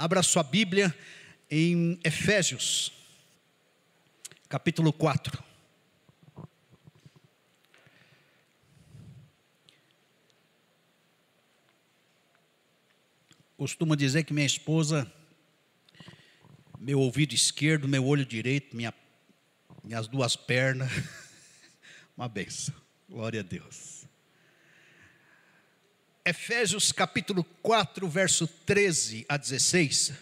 Abra 0.00 0.22
sua 0.22 0.44
Bíblia 0.44 0.96
em 1.50 1.98
Efésios, 2.04 2.92
capítulo 4.48 4.92
4. 4.92 5.42
Costumo 13.56 13.96
dizer 13.96 14.22
que 14.22 14.32
minha 14.32 14.46
esposa, 14.46 15.12
meu 16.78 17.00
ouvido 17.00 17.34
esquerdo, 17.34 17.88
meu 17.88 18.06
olho 18.06 18.24
direito, 18.24 18.76
minha, 18.76 18.94
minhas 19.82 20.06
duas 20.06 20.36
pernas, 20.36 20.92
uma 22.16 22.28
benção. 22.28 22.72
Glória 23.08 23.40
a 23.40 23.42
Deus. 23.42 23.97
Efésios 26.28 26.92
capítulo 26.92 27.42
4, 27.42 28.06
verso 28.06 28.46
13 28.46 29.24
a 29.30 29.38
16. 29.38 30.12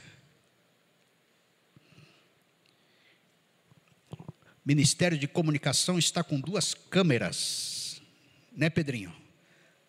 Ministério 4.64 5.19
de 5.19 5.27
Comunicação 5.27 5.98
está 5.98 6.23
com 6.23 6.38
duas 6.38 6.74
câmeras, 6.74 8.00
né, 8.52 8.70
Pedrinho? 8.70 9.12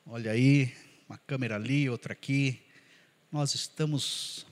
Olha 0.08 0.32
aí, 0.32 0.76
uma 1.08 1.20
câmera 1.20 1.54
ali, 1.54 1.88
outra 1.88 2.14
aqui. 2.14 2.64
Nós 3.32 3.54
estamos 3.54 4.44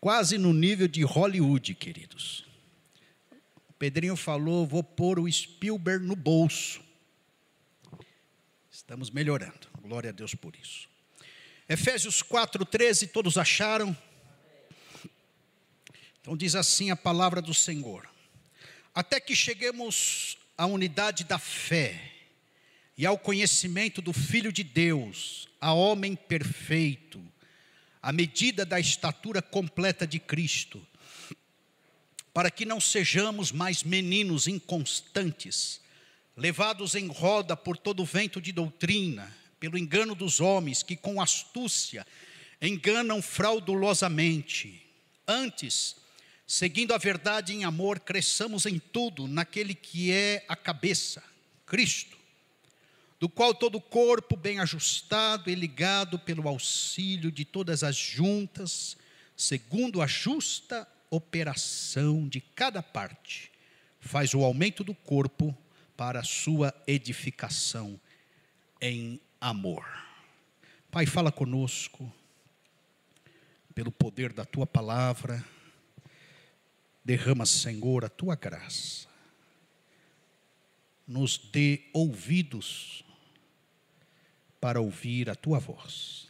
quase 0.00 0.38
no 0.38 0.52
nível 0.52 0.88
de 0.88 1.04
Hollywood, 1.04 1.72
queridos. 1.76 2.44
O 3.70 3.72
Pedrinho 3.74 4.16
falou: 4.16 4.66
vou 4.66 4.82
pôr 4.82 5.20
o 5.20 5.30
Spielberg 5.30 6.04
no 6.04 6.16
bolso. 6.16 6.82
Estamos 8.82 9.10
melhorando. 9.10 9.68
Glória 9.80 10.10
a 10.10 10.12
Deus 10.12 10.34
por 10.34 10.56
isso. 10.56 10.88
Efésios 11.68 12.20
4:13, 12.20 13.06
todos 13.06 13.38
acharam? 13.38 13.96
Então 16.20 16.36
diz 16.36 16.56
assim 16.56 16.90
a 16.90 16.96
palavra 16.96 17.40
do 17.40 17.54
Senhor: 17.54 18.08
Até 18.92 19.20
que 19.20 19.36
cheguemos 19.36 20.36
à 20.58 20.66
unidade 20.66 21.22
da 21.22 21.38
fé 21.38 22.12
e 22.98 23.06
ao 23.06 23.16
conhecimento 23.16 24.02
do 24.02 24.12
Filho 24.12 24.52
de 24.52 24.64
Deus, 24.64 25.48
a 25.60 25.72
homem 25.72 26.16
perfeito, 26.16 27.22
à 28.02 28.12
medida 28.12 28.66
da 28.66 28.80
estatura 28.80 29.40
completa 29.40 30.04
de 30.08 30.18
Cristo, 30.18 30.84
para 32.34 32.50
que 32.50 32.66
não 32.66 32.80
sejamos 32.80 33.52
mais 33.52 33.84
meninos 33.84 34.48
inconstantes, 34.48 35.81
levados 36.36 36.94
em 36.94 37.08
roda 37.08 37.56
por 37.56 37.76
todo 37.76 38.04
vento 38.04 38.40
de 38.40 38.52
doutrina, 38.52 39.32
pelo 39.60 39.78
engano 39.78 40.14
dos 40.14 40.40
homens 40.40 40.82
que 40.82 40.96
com 40.96 41.20
astúcia 41.20 42.06
enganam 42.60 43.20
fraudulosamente. 43.20 44.84
Antes, 45.26 45.96
seguindo 46.46 46.94
a 46.94 46.98
verdade 46.98 47.52
em 47.52 47.64
amor, 47.64 48.00
cresçamos 48.00 48.66
em 48.66 48.78
tudo 48.78 49.26
naquele 49.26 49.74
que 49.74 50.12
é 50.12 50.44
a 50.48 50.56
cabeça, 50.56 51.22
Cristo, 51.66 52.16
do 53.20 53.28
qual 53.28 53.54
todo 53.54 53.76
o 53.76 53.80
corpo 53.80 54.36
bem 54.36 54.58
ajustado 54.58 55.50
e 55.50 55.54
ligado 55.54 56.18
pelo 56.18 56.48
auxílio 56.48 57.30
de 57.30 57.44
todas 57.44 57.84
as 57.84 57.96
juntas, 57.96 58.96
segundo 59.36 60.02
a 60.02 60.06
justa 60.06 60.88
operação 61.10 62.26
de 62.26 62.40
cada 62.40 62.82
parte, 62.82 63.52
faz 64.00 64.34
o 64.34 64.42
aumento 64.42 64.82
do 64.82 64.94
corpo 64.94 65.56
para 66.02 66.18
a 66.18 66.24
sua 66.24 66.74
edificação 66.84 68.00
em 68.80 69.20
amor. 69.40 69.86
Pai, 70.90 71.06
fala 71.06 71.30
conosco, 71.30 72.12
pelo 73.72 73.92
poder 73.92 74.32
da 74.32 74.44
tua 74.44 74.66
palavra, 74.66 75.44
derrama, 77.04 77.46
Senhor, 77.46 78.04
a 78.04 78.08
tua 78.08 78.34
graça, 78.34 79.06
nos 81.06 81.38
dê 81.38 81.88
ouvidos 81.92 83.04
para 84.60 84.80
ouvir 84.80 85.30
a 85.30 85.36
tua 85.36 85.60
voz. 85.60 86.26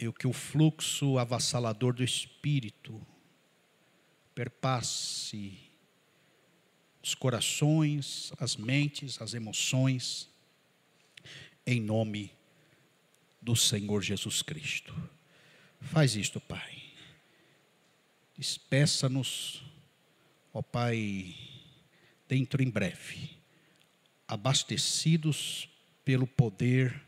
E 0.00 0.12
que 0.12 0.26
o 0.26 0.32
fluxo 0.32 1.16
avassalador 1.16 1.94
do 1.94 2.02
Espírito 2.02 3.00
perpasse 4.34 5.63
os 7.04 7.14
corações, 7.14 8.32
as 8.38 8.56
mentes, 8.56 9.20
as 9.20 9.34
emoções, 9.34 10.26
em 11.66 11.78
nome 11.78 12.32
do 13.42 13.54
Senhor 13.54 14.00
Jesus 14.00 14.40
Cristo. 14.40 14.94
Faz 15.82 16.16
isto, 16.16 16.40
Pai. 16.40 16.82
Despeça-nos, 18.38 19.62
ó 20.50 20.62
Pai, 20.62 21.36
dentro 22.26 22.62
em 22.62 22.70
breve, 22.70 23.36
abastecidos 24.26 25.68
pelo 26.06 26.26
poder 26.26 27.04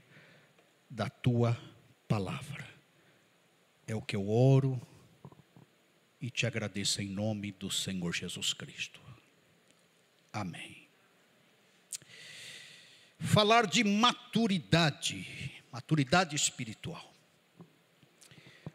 da 0.90 1.08
tua 1.08 1.58
palavra. 2.06 2.68
É 3.86 3.94
o 3.94 4.02
que 4.02 4.14
eu 4.14 4.28
oro 4.28 4.78
e 6.20 6.28
te 6.28 6.46
agradeço 6.46 7.00
em 7.00 7.08
nome 7.08 7.50
do 7.50 7.70
Senhor 7.70 8.12
Jesus 8.12 8.52
Cristo. 8.52 9.05
Amém 10.36 10.76
falar 13.19 13.66
de 13.66 13.82
maturidade, 13.84 15.26
maturidade 15.72 16.36
espiritual. 16.36 17.12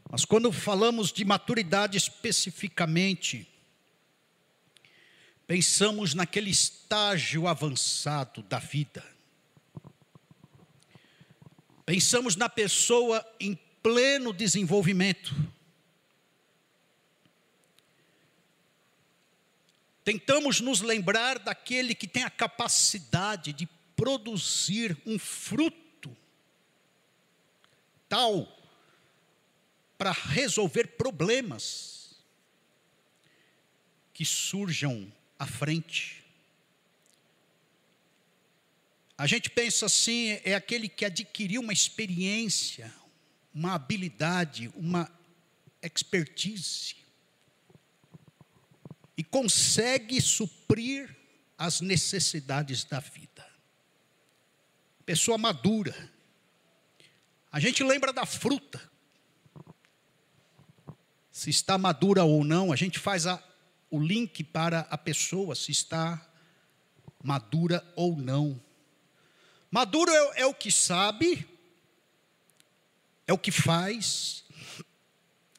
Mas 0.09 0.25
quando 0.25 0.51
falamos 0.51 1.11
de 1.11 1.23
maturidade 1.23 1.97
especificamente, 1.97 3.47
pensamos 5.47 6.13
naquele 6.13 6.49
estágio 6.49 7.47
avançado 7.47 8.43
da 8.43 8.59
vida. 8.59 9.03
Pensamos 11.85 12.35
na 12.35 12.49
pessoa 12.49 13.25
em 13.39 13.57
pleno 13.81 14.33
desenvolvimento. 14.33 15.33
Tentamos 20.03 20.59
nos 20.59 20.81
lembrar 20.81 21.37
daquele 21.37 21.93
que 21.93 22.07
tem 22.07 22.23
a 22.23 22.29
capacidade 22.29 23.53
de 23.53 23.67
produzir 23.95 24.97
um 25.05 25.19
fruto 25.19 26.15
tal 28.09 28.57
para 29.97 30.11
resolver 30.11 30.97
problemas 30.97 32.15
que 34.11 34.25
surjam 34.25 35.11
à 35.37 35.45
frente. 35.45 36.23
A 39.15 39.27
gente 39.27 39.51
pensa 39.51 39.85
assim, 39.85 40.39
é 40.43 40.55
aquele 40.55 40.89
que 40.89 41.05
adquiriu 41.05 41.61
uma 41.61 41.71
experiência, 41.71 42.91
uma 43.53 43.75
habilidade, 43.75 44.71
uma 44.75 45.09
expertise 45.79 47.00
e 49.21 49.23
consegue 49.23 50.19
suprir 50.19 51.15
as 51.55 51.79
necessidades 51.79 52.83
da 52.83 52.99
vida 52.99 53.31
pessoa 55.11 55.37
madura. 55.37 55.93
A 57.51 57.59
gente 57.59 57.83
lembra 57.83 58.13
da 58.13 58.25
fruta. 58.25 58.81
Se 61.29 61.49
está 61.49 61.77
madura 61.77 62.23
ou 62.23 62.45
não, 62.45 62.71
a 62.71 62.77
gente 62.77 62.97
faz 62.97 63.27
a, 63.27 63.43
o 63.89 63.99
link 63.99 64.41
para 64.41 64.87
a 64.89 64.97
pessoa, 64.97 65.53
se 65.53 65.69
está 65.69 66.25
madura 67.21 67.85
ou 67.97 68.15
não. 68.15 68.57
Maduro 69.69 70.09
é, 70.13 70.43
é 70.43 70.45
o 70.45 70.53
que 70.53 70.71
sabe, 70.71 71.45
é 73.27 73.33
o 73.33 73.37
que 73.37 73.51
faz, 73.51 74.45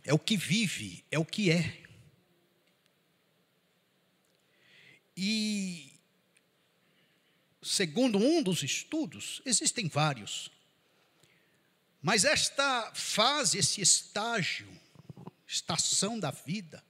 é 0.03 0.15
o 0.15 0.19
que 0.19 0.35
vive, 0.35 1.05
é 1.11 1.19
o 1.19 1.27
que 1.27 1.51
é. 1.51 1.82
E 5.17 5.93
segundo 7.63 8.19
um 8.19 8.43
dos 8.43 8.63
estudos, 8.63 9.41
existem 9.45 9.89
vários, 9.89 10.51
mas 12.03 12.25
esta 12.25 12.91
fase, 12.95 13.59
esse 13.59 13.81
estágio, 13.81 14.69
estação 15.47 16.19
da 16.19 16.31
vida, 16.31 16.83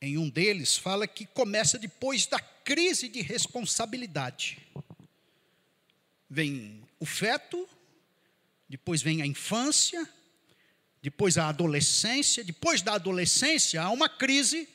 em 0.00 0.18
um 0.18 0.28
deles 0.28 0.76
fala 0.76 1.06
que 1.06 1.24
começa 1.24 1.78
depois 1.78 2.26
da 2.26 2.40
crise 2.40 3.08
de 3.08 3.22
responsabilidade. 3.22 4.58
Vem 6.28 6.82
o 6.98 7.06
feto, 7.06 7.68
depois 8.68 9.00
vem 9.00 9.22
a 9.22 9.26
infância, 9.26 10.06
depois 11.00 11.38
a 11.38 11.48
adolescência, 11.48 12.42
depois 12.42 12.82
da 12.82 12.94
adolescência 12.94 13.80
há 13.80 13.90
uma 13.90 14.08
crise 14.08 14.68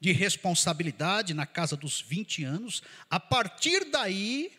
de 0.00 0.12
responsabilidade 0.12 1.34
na 1.34 1.46
casa 1.46 1.76
dos 1.76 2.00
20 2.00 2.44
anos. 2.44 2.82
A 3.10 3.18
partir 3.18 3.90
daí, 3.90 4.52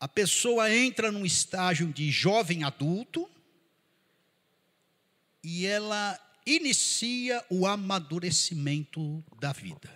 a 0.00 0.08
pessoa 0.08 0.74
entra 0.74 1.12
num 1.12 1.24
estágio 1.24 1.92
de 1.92 2.10
jovem 2.10 2.64
adulto 2.64 3.30
e 5.42 5.66
ela 5.66 6.18
inicia 6.44 7.44
o 7.48 7.66
amadurecimento 7.66 9.24
da 9.38 9.52
vida. 9.52 9.94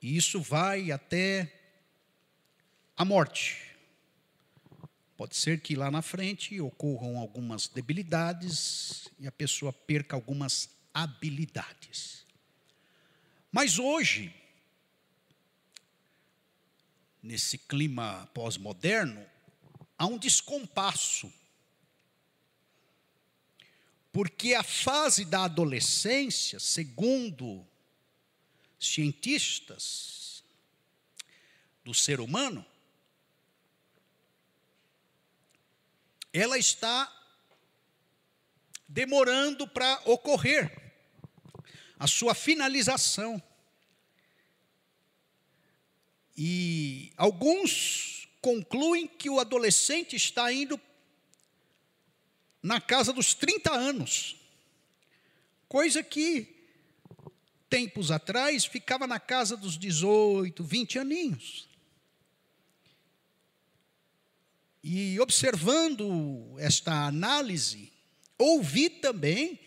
E 0.00 0.16
isso 0.16 0.40
vai 0.40 0.90
até 0.90 1.52
a 2.96 3.04
morte. 3.04 3.72
Pode 5.16 5.36
ser 5.36 5.60
que 5.60 5.76
lá 5.76 5.90
na 5.90 6.02
frente 6.02 6.60
ocorram 6.60 7.16
algumas 7.16 7.68
debilidades 7.68 9.08
e 9.20 9.26
a 9.26 9.32
pessoa 9.32 9.72
perca 9.72 10.16
algumas 10.16 10.68
habilidades. 10.92 12.26
Mas 13.50 13.78
hoje, 13.78 14.34
nesse 17.22 17.58
clima 17.58 18.28
pós-moderno, 18.34 19.24
há 19.96 20.06
um 20.06 20.18
descompasso. 20.18 21.32
Porque 24.10 24.54
a 24.54 24.62
fase 24.62 25.24
da 25.24 25.44
adolescência, 25.44 26.58
segundo 26.58 27.66
cientistas 28.78 30.42
do 31.84 31.94
ser 31.94 32.20
humano, 32.20 32.64
ela 36.32 36.58
está 36.58 37.10
demorando 38.88 39.68
para 39.68 40.00
ocorrer 40.04 40.81
a 42.02 42.08
sua 42.08 42.34
finalização. 42.34 43.40
E 46.36 47.12
alguns 47.16 48.28
concluem 48.40 49.06
que 49.06 49.30
o 49.30 49.38
adolescente 49.38 50.16
está 50.16 50.52
indo 50.52 50.80
na 52.60 52.80
casa 52.80 53.12
dos 53.12 53.34
30 53.34 53.72
anos, 53.72 54.34
coisa 55.68 56.02
que 56.02 56.66
tempos 57.70 58.10
atrás 58.10 58.64
ficava 58.64 59.06
na 59.06 59.20
casa 59.20 59.56
dos 59.56 59.78
18, 59.78 60.64
20 60.64 60.98
aninhos. 60.98 61.68
E 64.82 65.20
observando 65.20 66.56
esta 66.58 67.06
análise, 67.06 67.92
ouvi 68.36 68.90
também 68.90 69.60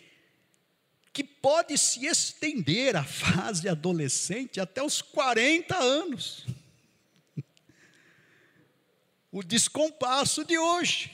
que 1.15 1.23
pode 1.23 1.77
se 1.77 2.05
estender 2.05 2.95
a 2.95 3.03
fase 3.03 3.67
adolescente 3.67 4.59
até 4.59 4.83
os 4.83 5.01
40 5.01 5.75
anos. 5.75 6.45
O 9.31 9.41
descompasso 9.41 10.43
de 10.43 10.57
hoje. 10.57 11.11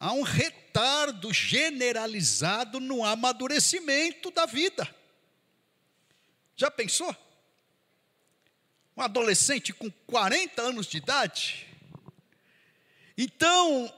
Há 0.00 0.12
um 0.12 0.22
retardo 0.22 1.32
generalizado 1.32 2.80
no 2.80 3.04
amadurecimento 3.04 4.32
da 4.32 4.46
vida. 4.46 4.92
Já 6.56 6.70
pensou? 6.70 7.14
Um 8.96 9.02
adolescente 9.02 9.72
com 9.72 9.88
40 10.08 10.60
anos 10.60 10.86
de 10.86 10.96
idade 10.96 11.72
então, 13.16 13.92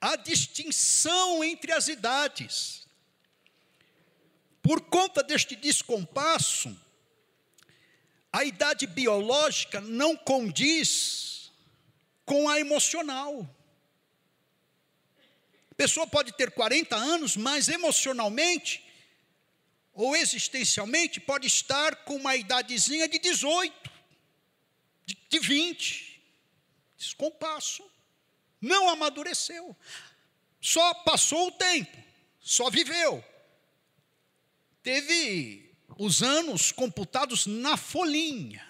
a 0.00 0.16
distinção 0.16 1.42
entre 1.42 1.72
as 1.72 1.88
idades. 1.88 2.87
Por 4.68 4.82
conta 4.82 5.22
deste 5.22 5.56
descompasso, 5.56 6.78
a 8.30 8.44
idade 8.44 8.86
biológica 8.86 9.80
não 9.80 10.14
condiz 10.14 11.50
com 12.26 12.46
a 12.50 12.60
emocional. 12.60 13.48
A 15.70 15.74
pessoa 15.74 16.06
pode 16.06 16.32
ter 16.32 16.50
40 16.50 16.94
anos, 16.94 17.34
mas 17.34 17.70
emocionalmente 17.70 18.84
ou 19.94 20.14
existencialmente 20.14 21.18
pode 21.18 21.46
estar 21.46 22.04
com 22.04 22.16
uma 22.16 22.36
idadezinha 22.36 23.08
de 23.08 23.18
18, 23.18 23.90
de 25.30 25.38
20 25.38 26.22
descompasso, 26.94 27.90
não 28.60 28.90
amadureceu, 28.90 29.74
só 30.60 30.92
passou 30.92 31.48
o 31.48 31.52
tempo, 31.52 31.96
só 32.38 32.68
viveu. 32.68 33.24
Teve 34.88 35.70
os 35.98 36.22
anos 36.22 36.72
computados 36.72 37.44
na 37.46 37.76
folhinha, 37.76 38.66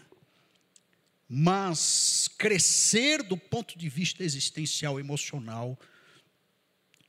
mas 1.28 2.28
crescer 2.36 3.22
do 3.22 3.36
ponto 3.36 3.78
de 3.78 3.88
vista 3.88 4.24
existencial, 4.24 4.98
emocional, 4.98 5.78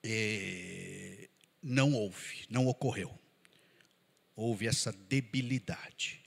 é, 0.04 1.28
não 1.60 1.92
houve, 1.94 2.46
não 2.52 2.68
ocorreu. 2.68 3.20
Houve 4.36 4.68
essa 4.68 4.92
debilidade. 4.92 6.22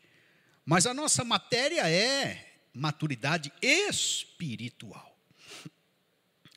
Mas 0.67 0.85
a 0.85 0.93
nossa 0.93 1.23
matéria 1.23 1.89
é 1.89 2.65
maturidade 2.75 3.53
espiritual. 3.63 5.17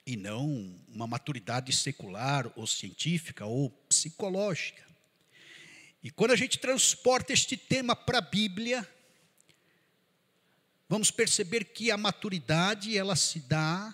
E 0.03 0.17
não 0.17 0.75
uma 0.87 1.05
maturidade 1.05 1.71
secular 1.71 2.51
ou 2.55 2.65
científica 2.65 3.45
ou 3.45 3.69
psicológica. 3.87 4.84
E 6.05 6.11
quando 6.11 6.29
a 6.29 6.35
gente 6.35 6.59
transporta 6.59 7.33
este 7.33 7.57
tema 7.57 7.95
para 7.95 8.19
a 8.19 8.21
Bíblia, 8.21 8.87
vamos 10.87 11.09
perceber 11.09 11.65
que 11.65 11.89
a 11.89 11.97
maturidade 11.97 12.95
ela 12.95 13.15
se 13.15 13.39
dá 13.39 13.91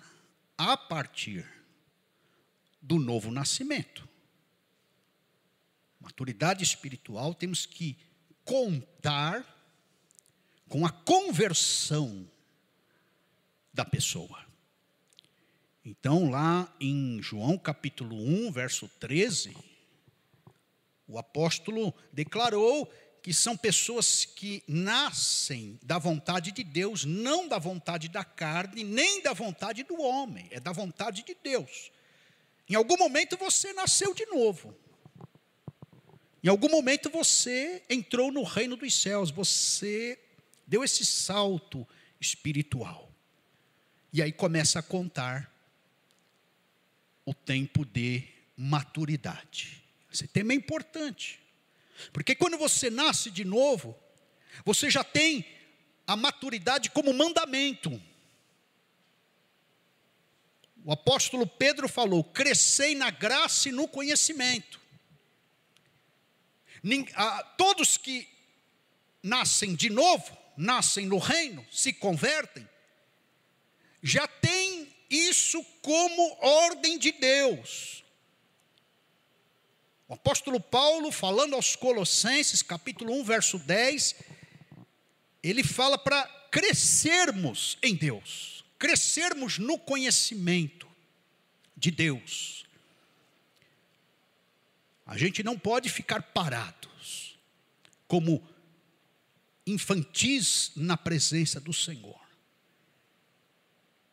a 0.58 0.76
partir 0.76 1.50
do 2.82 3.00
novo 3.00 3.32
nascimento. 3.32 4.06
Maturidade 6.02 6.66
espiritual 6.66 7.34
temos 7.34 7.66
que 7.66 7.98
contar 8.44 9.46
com 10.68 10.86
a 10.86 10.92
conversão 10.92 12.30
da 13.74 13.86
pessoa. 13.86 14.46
Então, 15.86 16.30
lá 16.30 16.76
em 16.78 17.22
João 17.22 17.58
capítulo 17.58 18.18
1, 18.18 18.52
verso 18.52 18.90
13, 19.00 19.71
o 21.12 21.18
apóstolo 21.18 21.94
declarou 22.14 22.92
que 23.22 23.34
são 23.34 23.56
pessoas 23.56 24.26
que 24.26 24.64
nascem 24.68 25.78
da 25.84 26.00
vontade 26.00 26.52
de 26.52 26.64
Deus, 26.64 27.06
não 27.06 27.48
da 27.48 27.60
vontade 27.60 28.08
da 28.08 28.24
carne, 28.24 28.84
nem 28.84 29.22
da 29.22 29.34
vontade 29.34 29.84
do 29.84 30.02
homem, 30.02 30.48
é 30.50 30.60
da 30.60 30.72
vontade 30.72 31.24
de 31.24 31.36
Deus. 31.44 31.92
Em 32.68 32.76
algum 32.76 32.98
momento 32.98 33.38
você 33.38 33.74
nasceu 33.74 34.14
de 34.14 34.26
novo. 34.26 34.76
Em 36.44 36.48
algum 36.48 36.70
momento 36.70 37.10
você 37.10 37.84
entrou 37.90 38.32
no 38.32 38.44
reino 38.44 38.76
dos 38.76 39.00
céus, 39.00 39.30
você 39.30 40.18
deu 40.66 40.84
esse 40.84 41.06
salto 41.06 41.88
espiritual. 42.20 43.12
E 44.14 44.22
aí 44.22 44.32
começa 44.32 44.80
a 44.80 44.84
contar 44.84 45.52
o 47.26 47.34
tempo 47.34 47.86
de 47.86 48.24
maturidade. 48.58 49.81
Esse 50.12 50.28
tema 50.28 50.54
é 50.54 50.56
importante. 50.56 51.40
Porque 52.12 52.36
quando 52.36 52.58
você 52.58 52.90
nasce 52.90 53.30
de 53.30 53.46
novo, 53.46 53.98
você 54.66 54.90
já 54.90 55.04
tem 55.04 55.46
a 56.06 56.16
maturidade 56.16 56.90
como 56.90 57.14
mandamento. 57.14 58.02
O 60.84 60.92
apóstolo 60.92 61.46
Pedro 61.46 61.88
falou: 61.88 62.24
crescei 62.24 62.96
na 62.96 63.12
graça 63.12 63.70
e 63.70 63.72
no 63.72 63.88
conhecimento. 63.88 64.82
Todos 67.58 67.98
que 67.98 68.28
nascem 69.22 69.76
de 69.76 69.90
novo, 69.90 70.36
nascem 70.58 71.06
no 71.06 71.20
reino, 71.20 71.64
se 71.72 71.94
convertem, 71.94 72.68
já 74.02 74.28
tem 74.28 74.92
isso 75.08 75.64
como 75.84 76.38
ordem 76.42 76.98
de 76.98 77.12
Deus. 77.12 78.01
O 80.12 80.14
apóstolo 80.14 80.60
Paulo, 80.60 81.10
falando 81.10 81.56
aos 81.56 81.74
Colossenses, 81.78 82.62
capítulo 82.62 83.14
1, 83.22 83.24
verso 83.24 83.58
10, 83.58 84.16
ele 85.42 85.64
fala 85.64 85.98
para 85.98 86.28
crescermos 86.52 87.78
em 87.82 87.96
Deus, 87.96 88.66
crescermos 88.78 89.58
no 89.58 89.80
conhecimento 89.80 90.86
de 91.78 91.92
Deus. 91.92 92.66
A 95.06 95.18
gente 95.18 95.44
não 95.44 95.58
pode 95.58 95.88
ficar 95.88 96.22
parados, 96.22 97.38
como 98.06 98.46
infantis 99.66 100.74
na 100.76 100.98
presença 100.98 101.58
do 101.58 101.72
Senhor. 101.72 102.20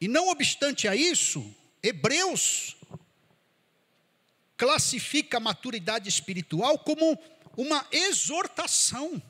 E 0.00 0.06
não 0.06 0.28
obstante 0.28 0.86
a 0.86 0.94
isso, 0.94 1.52
Hebreus 1.82 2.77
classifica 4.58 5.36
a 5.36 5.40
maturidade 5.40 6.08
espiritual 6.08 6.78
como 6.80 7.16
uma 7.56 7.86
exortação. 7.92 9.22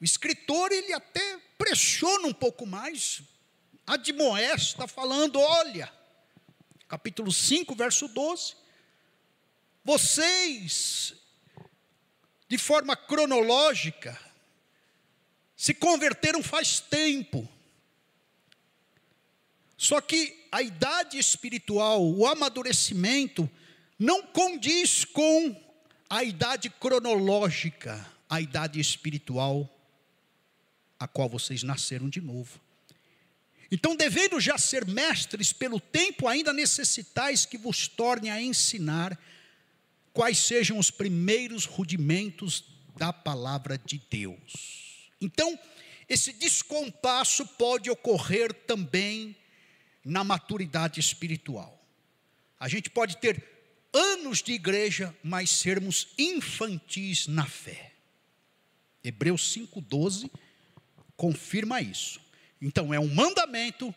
O 0.00 0.04
escritor, 0.04 0.72
ele 0.72 0.92
até 0.94 1.38
pressiona 1.58 2.28
um 2.28 2.32
pouco 2.32 2.64
mais, 2.64 3.20
admoesta, 3.86 4.86
falando: 4.86 5.38
olha, 5.40 5.92
capítulo 6.88 7.32
5, 7.32 7.74
verso 7.74 8.08
12, 8.08 8.54
vocês, 9.84 11.14
de 12.48 12.56
forma 12.56 12.96
cronológica, 12.96 14.18
se 15.56 15.74
converteram 15.74 16.42
faz 16.42 16.80
tempo. 16.80 17.46
Só 19.80 19.98
que 19.98 20.46
a 20.52 20.60
idade 20.60 21.16
espiritual, 21.16 22.04
o 22.04 22.26
amadurecimento, 22.26 23.50
não 23.98 24.22
condiz 24.26 25.06
com 25.06 25.58
a 26.10 26.22
idade 26.22 26.68
cronológica, 26.68 28.06
a 28.28 28.42
idade 28.42 28.78
espiritual, 28.78 29.66
a 30.98 31.08
qual 31.08 31.30
vocês 31.30 31.62
nasceram 31.62 32.10
de 32.10 32.20
novo. 32.20 32.60
Então, 33.72 33.96
devendo 33.96 34.38
já 34.38 34.58
ser 34.58 34.84
mestres 34.84 35.50
pelo 35.50 35.80
tempo, 35.80 36.28
ainda 36.28 36.52
necessitais 36.52 37.46
que 37.46 37.56
vos 37.56 37.88
torne 37.88 38.28
a 38.28 38.38
ensinar 38.38 39.18
quais 40.12 40.36
sejam 40.36 40.78
os 40.78 40.90
primeiros 40.90 41.64
rudimentos 41.64 42.64
da 42.98 43.14
palavra 43.14 43.78
de 43.78 43.98
Deus. 44.10 45.08
Então, 45.22 45.58
esse 46.06 46.34
descompasso 46.34 47.46
pode 47.46 47.88
ocorrer 47.88 48.52
também 48.52 49.34
na 50.04 50.24
maturidade 50.24 51.00
espiritual. 51.00 51.80
A 52.58 52.68
gente 52.68 52.90
pode 52.90 53.16
ter 53.16 53.42
anos 53.92 54.42
de 54.42 54.52
igreja, 54.52 55.14
mas 55.22 55.50
sermos 55.50 56.08
infantis 56.18 57.26
na 57.26 57.46
fé. 57.46 57.92
Hebreus 59.02 59.54
5,12 59.54 60.30
confirma 61.16 61.80
isso. 61.80 62.20
Então, 62.60 62.92
é 62.92 63.00
um 63.00 63.12
mandamento 63.12 63.94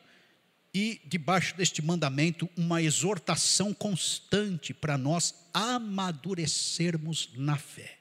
e, 0.74 1.00
debaixo 1.06 1.56
deste 1.56 1.82
mandamento, 1.82 2.50
uma 2.58 2.82
exortação 2.82 3.74
constante 3.74 4.74
para 4.74 4.98
nós 4.98 5.36
amadurecermos 5.54 7.30
na 7.36 7.58
fé. 7.58 8.00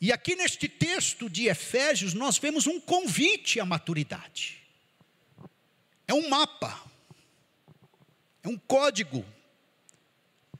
E 0.00 0.10
aqui 0.10 0.34
neste 0.34 0.66
texto 0.66 1.28
de 1.28 1.46
Efésios, 1.46 2.14
nós 2.14 2.38
vemos 2.38 2.66
um 2.66 2.80
convite 2.80 3.60
à 3.60 3.66
maturidade. 3.66 4.59
É 6.10 6.12
um 6.12 6.28
mapa, 6.28 6.90
é 8.42 8.48
um 8.48 8.58
código 8.58 9.24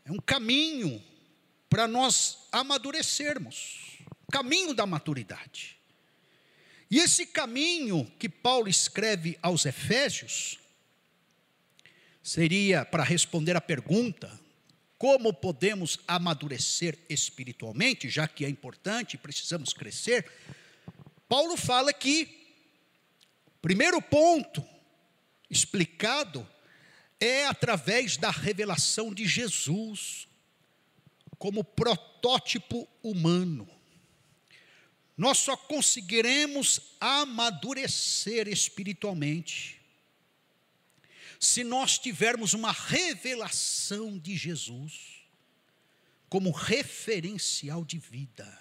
é 0.05 0.13
um 0.13 0.19
caminho 0.19 1.03
para 1.69 1.89
nós 1.89 2.39
amadurecermos 2.53 3.99
caminho 4.31 4.73
da 4.73 4.87
maturidade. 4.87 5.77
E 6.89 7.01
esse 7.01 7.27
caminho 7.27 8.09
que 8.17 8.29
Paulo 8.29 8.69
escreve 8.69 9.37
aos 9.43 9.67
Efésios 9.67 10.61
seria 12.23 12.85
para 12.85 13.03
responder 13.03 13.57
a 13.57 13.61
pergunta: 13.61 14.31
como 14.97 15.35
podemos 15.35 15.99
amadurecer 16.07 16.97
espiritualmente, 17.09 18.09
já 18.09 18.29
que 18.29 18.45
é 18.45 18.49
importante, 18.49 19.19
precisamos 19.19 19.73
crescer. 19.73 20.31
Paulo 21.29 21.57
fala 21.57 21.93
que, 21.93 22.55
primeiro 23.61 24.01
ponto 24.01 24.65
explicado, 25.51 26.49
é 27.19 27.47
através 27.47 28.17
da 28.17 28.31
revelação 28.31 29.13
de 29.13 29.27
Jesus 29.27 30.29
como 31.39 31.65
protótipo 31.65 32.89
humano. 33.03 33.69
Nós 35.17 35.39
só 35.39 35.57
conseguiremos 35.57 36.81
amadurecer 36.99 38.49
espiritualmente 38.49 39.79
se 41.39 41.65
nós 41.65 41.99
tivermos 41.99 42.55
uma 42.55 42.71
revelação 42.71 44.19
de 44.19 44.37
Jesus 44.37 45.25
como 46.29 46.51
referencial 46.51 47.85
de 47.85 47.99
vida. 47.99 48.59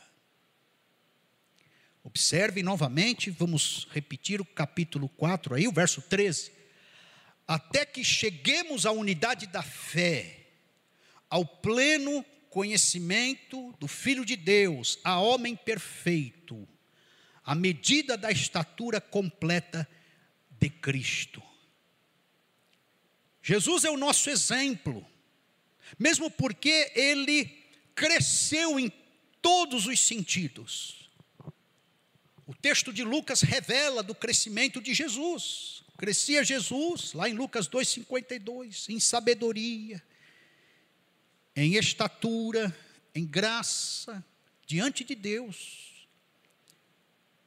Observe 2.03 2.63
novamente, 2.63 3.29
vamos 3.29 3.88
repetir 3.91 4.41
o 4.41 4.46
capítulo 4.46 5.08
4 5.10 5.55
aí, 5.55 5.67
o 5.67 5.72
verso 5.72 6.01
13 6.01 6.58
até 7.49 7.83
que 7.83 8.03
cheguemos 8.03 8.85
à 8.85 8.91
unidade 8.91 9.47
da 9.47 9.63
fé, 9.63 10.45
ao 11.27 11.43
pleno 11.43 12.23
conhecimento 12.47 13.75
do 13.79 13.87
Filho 13.87 14.23
de 14.23 14.35
Deus, 14.35 14.99
a 15.03 15.19
homem 15.19 15.55
perfeito, 15.55 16.69
à 17.43 17.55
medida 17.55 18.15
da 18.15 18.31
estatura 18.31 19.01
completa 19.01 19.89
de 20.59 20.69
Cristo. 20.69 21.41
Jesus 23.41 23.83
é 23.83 23.89
o 23.89 23.97
nosso 23.97 24.29
exemplo, 24.29 25.03
mesmo 25.97 26.29
porque 26.29 26.91
ele 26.93 27.45
cresceu 27.95 28.79
em 28.79 28.91
todos 29.41 29.87
os 29.87 29.99
sentidos. 29.99 31.09
O 32.45 32.53
texto 32.53 32.93
de 32.93 33.03
Lucas 33.03 33.41
revela 33.41 34.03
do 34.03 34.13
crescimento 34.13 34.79
de 34.79 34.93
Jesus. 34.93 35.79
Crescia 35.99 36.45
Jesus, 36.45 37.11
lá 37.11 37.27
em 37.27 37.33
Lucas 37.33 37.67
2,52, 37.67 38.87
em 38.87 39.01
sabedoria, 39.01 40.01
em 41.53 41.75
estatura, 41.75 42.73
em 43.13 43.25
graça, 43.25 44.23
diante 44.65 45.03
de 45.03 45.13
Deus. 45.13 46.07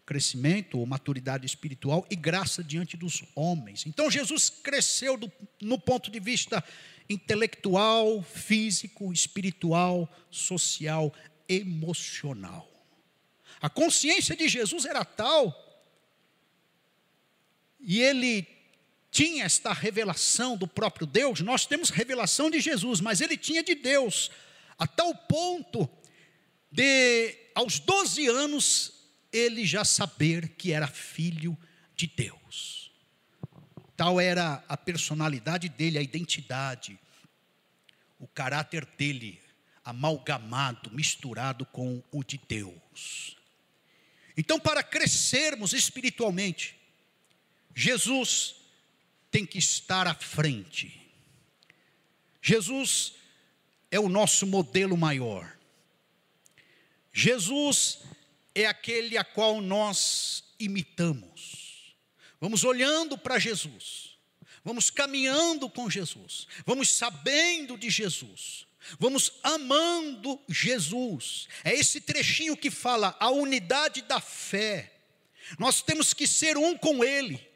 Crescimento 0.04 0.78
ou 0.78 0.84
maturidade 0.84 1.46
espiritual 1.46 2.06
e 2.10 2.14
graça 2.14 2.62
diante 2.62 2.94
dos 2.94 3.22
homens. 3.34 3.86
Então 3.86 4.10
Jesus 4.10 4.50
cresceu 4.50 5.16
do, 5.16 5.32
no 5.58 5.78
ponto 5.78 6.10
de 6.10 6.20
vista 6.20 6.62
intelectual, 7.08 8.22
físico, 8.22 9.10
espiritual, 9.14 10.06
social, 10.30 11.10
emocional. 11.48 12.68
A 13.62 13.70
consciência 13.70 14.36
de 14.36 14.46
Jesus 14.46 14.84
era 14.84 15.06
tal 15.06 15.71
e 17.82 18.00
ele 18.00 18.46
tinha 19.10 19.44
esta 19.44 19.72
revelação 19.72 20.56
do 20.56 20.66
próprio 20.66 21.06
Deus, 21.06 21.40
nós 21.40 21.66
temos 21.66 21.90
revelação 21.90 22.50
de 22.50 22.60
Jesus, 22.60 23.00
mas 23.00 23.20
ele 23.20 23.36
tinha 23.36 23.62
de 23.62 23.74
Deus, 23.74 24.30
a 24.78 24.86
tal 24.86 25.14
ponto 25.14 25.88
de, 26.70 27.36
aos 27.54 27.78
12 27.78 28.26
anos, 28.28 28.92
ele 29.30 29.66
já 29.66 29.84
saber 29.84 30.50
que 30.50 30.72
era 30.72 30.86
filho 30.86 31.56
de 31.94 32.06
Deus. 32.06 32.90
Tal 33.96 34.18
era 34.18 34.64
a 34.66 34.76
personalidade 34.76 35.68
dele, 35.68 35.98
a 35.98 36.02
identidade, 36.02 36.98
o 38.18 38.26
caráter 38.26 38.86
dele, 38.96 39.40
amalgamado, 39.84 40.90
misturado 40.90 41.66
com 41.66 42.02
o 42.10 42.24
de 42.24 42.40
Deus. 42.48 43.36
Então, 44.36 44.58
para 44.58 44.82
crescermos 44.82 45.72
espiritualmente, 45.74 46.81
Jesus 47.74 48.56
tem 49.30 49.46
que 49.46 49.58
estar 49.58 50.06
à 50.06 50.14
frente. 50.14 51.00
Jesus 52.40 53.14
é 53.90 53.98
o 53.98 54.08
nosso 54.08 54.46
modelo 54.46 54.96
maior. 54.96 55.56
Jesus 57.12 58.00
é 58.54 58.66
aquele 58.66 59.16
a 59.16 59.24
qual 59.24 59.60
nós 59.60 60.44
imitamos. 60.58 61.94
Vamos 62.40 62.64
olhando 62.64 63.16
para 63.16 63.38
Jesus, 63.38 64.18
vamos 64.64 64.90
caminhando 64.90 65.70
com 65.70 65.88
Jesus, 65.88 66.48
vamos 66.66 66.88
sabendo 66.88 67.78
de 67.78 67.88
Jesus, 67.88 68.66
vamos 68.98 69.34
amando 69.42 70.40
Jesus. 70.48 71.46
É 71.62 71.72
esse 71.72 72.00
trechinho 72.00 72.56
que 72.56 72.70
fala 72.70 73.16
a 73.20 73.30
unidade 73.30 74.02
da 74.02 74.20
fé. 74.20 74.92
Nós 75.58 75.82
temos 75.82 76.12
que 76.12 76.26
ser 76.26 76.56
um 76.56 76.76
com 76.76 77.04
Ele. 77.04 77.51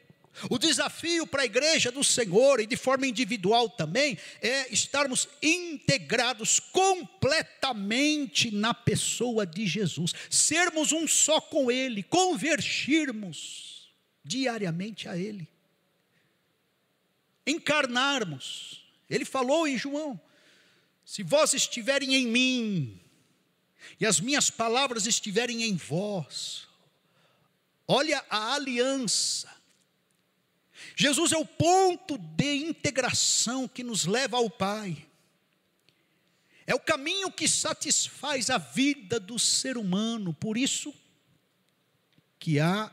O 0.49 0.59
desafio 0.59 1.25
para 1.25 1.41
a 1.41 1.45
igreja 1.45 1.91
do 1.91 2.03
Senhor 2.03 2.59
e 2.59 2.67
de 2.67 2.77
forma 2.77 3.07
individual 3.07 3.69
também 3.69 4.17
é 4.41 4.71
estarmos 4.71 5.27
integrados 5.41 6.59
completamente 6.59 8.51
na 8.51 8.73
pessoa 8.73 9.45
de 9.47 9.65
Jesus, 9.65 10.13
sermos 10.29 10.91
um 10.91 11.07
só 11.07 11.41
com 11.41 11.71
Ele, 11.71 12.03
convertirmos 12.03 13.89
diariamente 14.23 15.09
a 15.09 15.17
Ele, 15.17 15.47
encarnarmos. 17.45 18.85
Ele 19.09 19.25
falou 19.25 19.67
em 19.67 19.77
João: 19.77 20.19
se 21.03 21.23
vós 21.23 21.53
estiverem 21.53 22.13
em 22.13 22.27
mim 22.27 23.01
e 23.99 24.05
as 24.05 24.19
minhas 24.19 24.51
palavras 24.51 25.07
estiverem 25.07 25.63
em 25.63 25.75
vós, 25.75 26.67
olha 27.87 28.23
a 28.29 28.53
aliança 28.53 29.56
Jesus 30.99 31.31
é 31.31 31.37
o 31.37 31.45
ponto 31.45 32.17
de 32.17 32.55
integração 32.55 33.67
que 33.67 33.83
nos 33.83 34.05
leva 34.05 34.37
ao 34.37 34.49
Pai. 34.49 35.07
É 36.65 36.73
o 36.73 36.79
caminho 36.79 37.31
que 37.31 37.47
satisfaz 37.47 38.49
a 38.49 38.57
vida 38.57 39.19
do 39.19 39.37
ser 39.37 39.77
humano. 39.77 40.33
Por 40.33 40.57
isso 40.57 40.91
que 42.39 42.59
há 42.59 42.91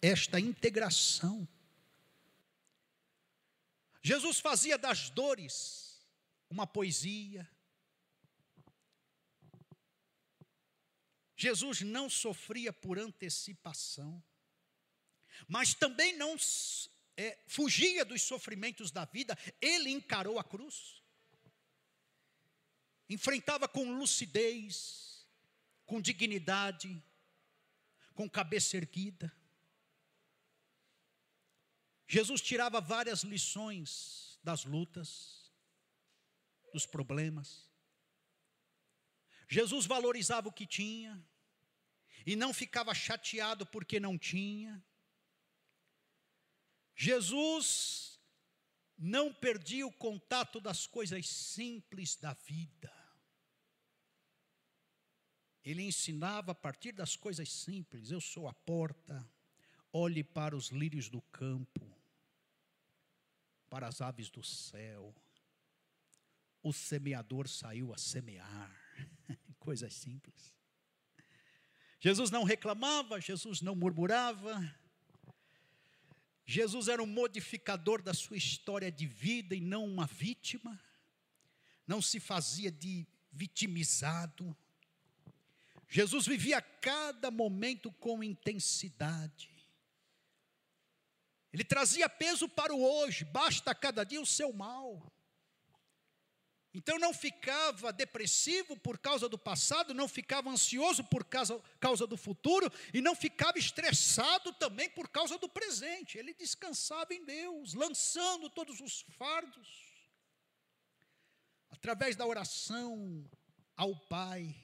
esta 0.00 0.38
integração. 0.38 1.48
Jesus 4.00 4.38
fazia 4.38 4.78
das 4.78 5.10
dores 5.10 6.00
uma 6.48 6.64
poesia. 6.64 7.50
Jesus 11.36 11.80
não 11.80 12.08
sofria 12.08 12.72
por 12.72 13.00
antecipação, 13.00 14.22
mas 15.48 15.74
também 15.74 16.16
não 16.16 16.38
é, 17.16 17.38
fugia 17.46 18.04
dos 18.04 18.22
sofrimentos 18.22 18.90
da 18.90 19.04
vida, 19.04 19.36
ele 19.60 19.90
encarou 19.90 20.38
a 20.38 20.44
cruz, 20.44 21.02
enfrentava 23.08 23.66
com 23.66 23.96
lucidez, 23.96 25.26
com 25.86 26.00
dignidade, 26.00 27.02
com 28.14 28.28
cabeça 28.28 28.76
erguida. 28.76 29.32
Jesus 32.08 32.40
tirava 32.40 32.80
várias 32.80 33.22
lições 33.22 34.38
das 34.42 34.64
lutas, 34.64 35.52
dos 36.72 36.86
problemas. 36.86 37.68
Jesus 39.48 39.86
valorizava 39.86 40.48
o 40.48 40.52
que 40.52 40.66
tinha 40.66 41.24
e 42.24 42.34
não 42.34 42.52
ficava 42.52 42.92
chateado 42.94 43.64
porque 43.66 43.98
não 44.00 44.18
tinha. 44.18 44.84
Jesus 46.96 48.18
não 48.96 49.32
perdia 49.32 49.86
o 49.86 49.92
contato 49.92 50.58
das 50.58 50.86
coisas 50.86 51.28
simples 51.28 52.16
da 52.16 52.32
vida. 52.32 52.90
Ele 55.62 55.82
ensinava 55.82 56.52
a 56.52 56.54
partir 56.54 56.92
das 56.92 57.14
coisas 57.14 57.52
simples: 57.52 58.10
eu 58.10 58.20
sou 58.20 58.48
a 58.48 58.54
porta, 58.54 59.28
olhe 59.92 60.24
para 60.24 60.56
os 60.56 60.68
lírios 60.68 61.10
do 61.10 61.20
campo, 61.20 61.86
para 63.68 63.86
as 63.86 64.00
aves 64.00 64.30
do 64.30 64.42
céu. 64.42 65.14
O 66.62 66.72
semeador 66.72 67.46
saiu 67.46 67.92
a 67.92 67.98
semear, 67.98 68.74
coisas 69.58 69.92
simples. 69.92 70.54
Jesus 72.00 72.30
não 72.30 72.44
reclamava, 72.44 73.20
Jesus 73.20 73.60
não 73.60 73.74
murmurava, 73.74 74.62
Jesus 76.46 76.86
era 76.86 77.02
um 77.02 77.06
modificador 77.06 78.00
da 78.00 78.14
sua 78.14 78.36
história 78.36 78.90
de 78.90 79.04
vida 79.04 79.54
e 79.54 79.60
não 79.60 79.84
uma 79.84 80.06
vítima, 80.06 80.80
não 81.84 82.00
se 82.00 82.20
fazia 82.20 82.70
de 82.70 83.04
vitimizado. 83.32 84.56
Jesus 85.88 86.24
vivia 86.26 86.62
cada 86.62 87.32
momento 87.32 87.90
com 87.92 88.22
intensidade. 88.22 89.50
Ele 91.52 91.64
trazia 91.64 92.08
peso 92.08 92.48
para 92.48 92.72
o 92.72 92.80
hoje, 92.80 93.24
basta 93.24 93.74
cada 93.74 94.04
dia 94.04 94.20
o 94.20 94.26
seu 94.26 94.52
mal. 94.52 95.12
Então 96.76 96.98
não 96.98 97.14
ficava 97.14 97.90
depressivo 97.90 98.76
por 98.76 98.98
causa 98.98 99.30
do 99.30 99.38
passado, 99.38 99.94
não 99.94 100.06
ficava 100.06 100.50
ansioso 100.50 101.02
por 101.02 101.24
causa, 101.24 101.58
causa 101.80 102.06
do 102.06 102.18
futuro 102.18 102.70
e 102.92 103.00
não 103.00 103.16
ficava 103.16 103.58
estressado 103.58 104.52
também 104.52 104.90
por 104.90 105.08
causa 105.08 105.38
do 105.38 105.48
presente. 105.48 106.18
Ele 106.18 106.34
descansava 106.34 107.14
em 107.14 107.24
Deus, 107.24 107.72
lançando 107.72 108.50
todos 108.50 108.78
os 108.82 109.06
fardos 109.16 109.66
através 111.70 112.14
da 112.14 112.26
oração 112.26 113.26
ao 113.74 113.96
Pai. 113.96 114.54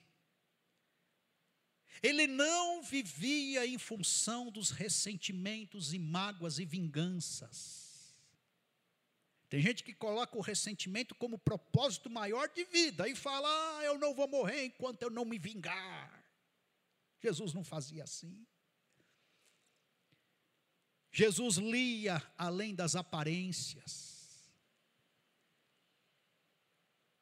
Ele 2.02 2.26
não 2.26 2.82
vivia 2.82 3.66
em 3.66 3.78
função 3.78 4.50
dos 4.50 4.68
ressentimentos 4.68 5.94
e 5.94 5.98
mágoas 5.98 6.58
e 6.58 6.66
vinganças. 6.66 7.81
Tem 9.52 9.60
gente 9.60 9.84
que 9.84 9.92
coloca 9.92 10.34
o 10.34 10.40
ressentimento 10.40 11.14
como 11.14 11.38
propósito 11.38 12.08
maior 12.08 12.48
de 12.48 12.64
vida 12.64 13.06
e 13.06 13.14
fala: 13.14 13.46
ah, 13.46 13.84
eu 13.84 13.98
não 13.98 14.14
vou 14.14 14.26
morrer 14.26 14.64
enquanto 14.64 15.02
eu 15.02 15.10
não 15.10 15.26
me 15.26 15.36
vingar. 15.36 16.24
Jesus 17.20 17.52
não 17.52 17.62
fazia 17.62 18.02
assim. 18.02 18.46
Jesus 21.12 21.58
lia 21.58 22.22
além 22.38 22.74
das 22.74 22.96
aparências. 22.96 24.50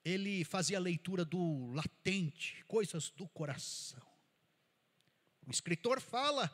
Ele 0.04 0.44
fazia 0.44 0.78
a 0.78 0.80
leitura 0.80 1.24
do 1.24 1.66
latente, 1.72 2.64
coisas 2.68 3.10
do 3.10 3.28
coração. 3.30 4.06
O 5.44 5.50
escritor 5.50 6.00
fala 6.00 6.48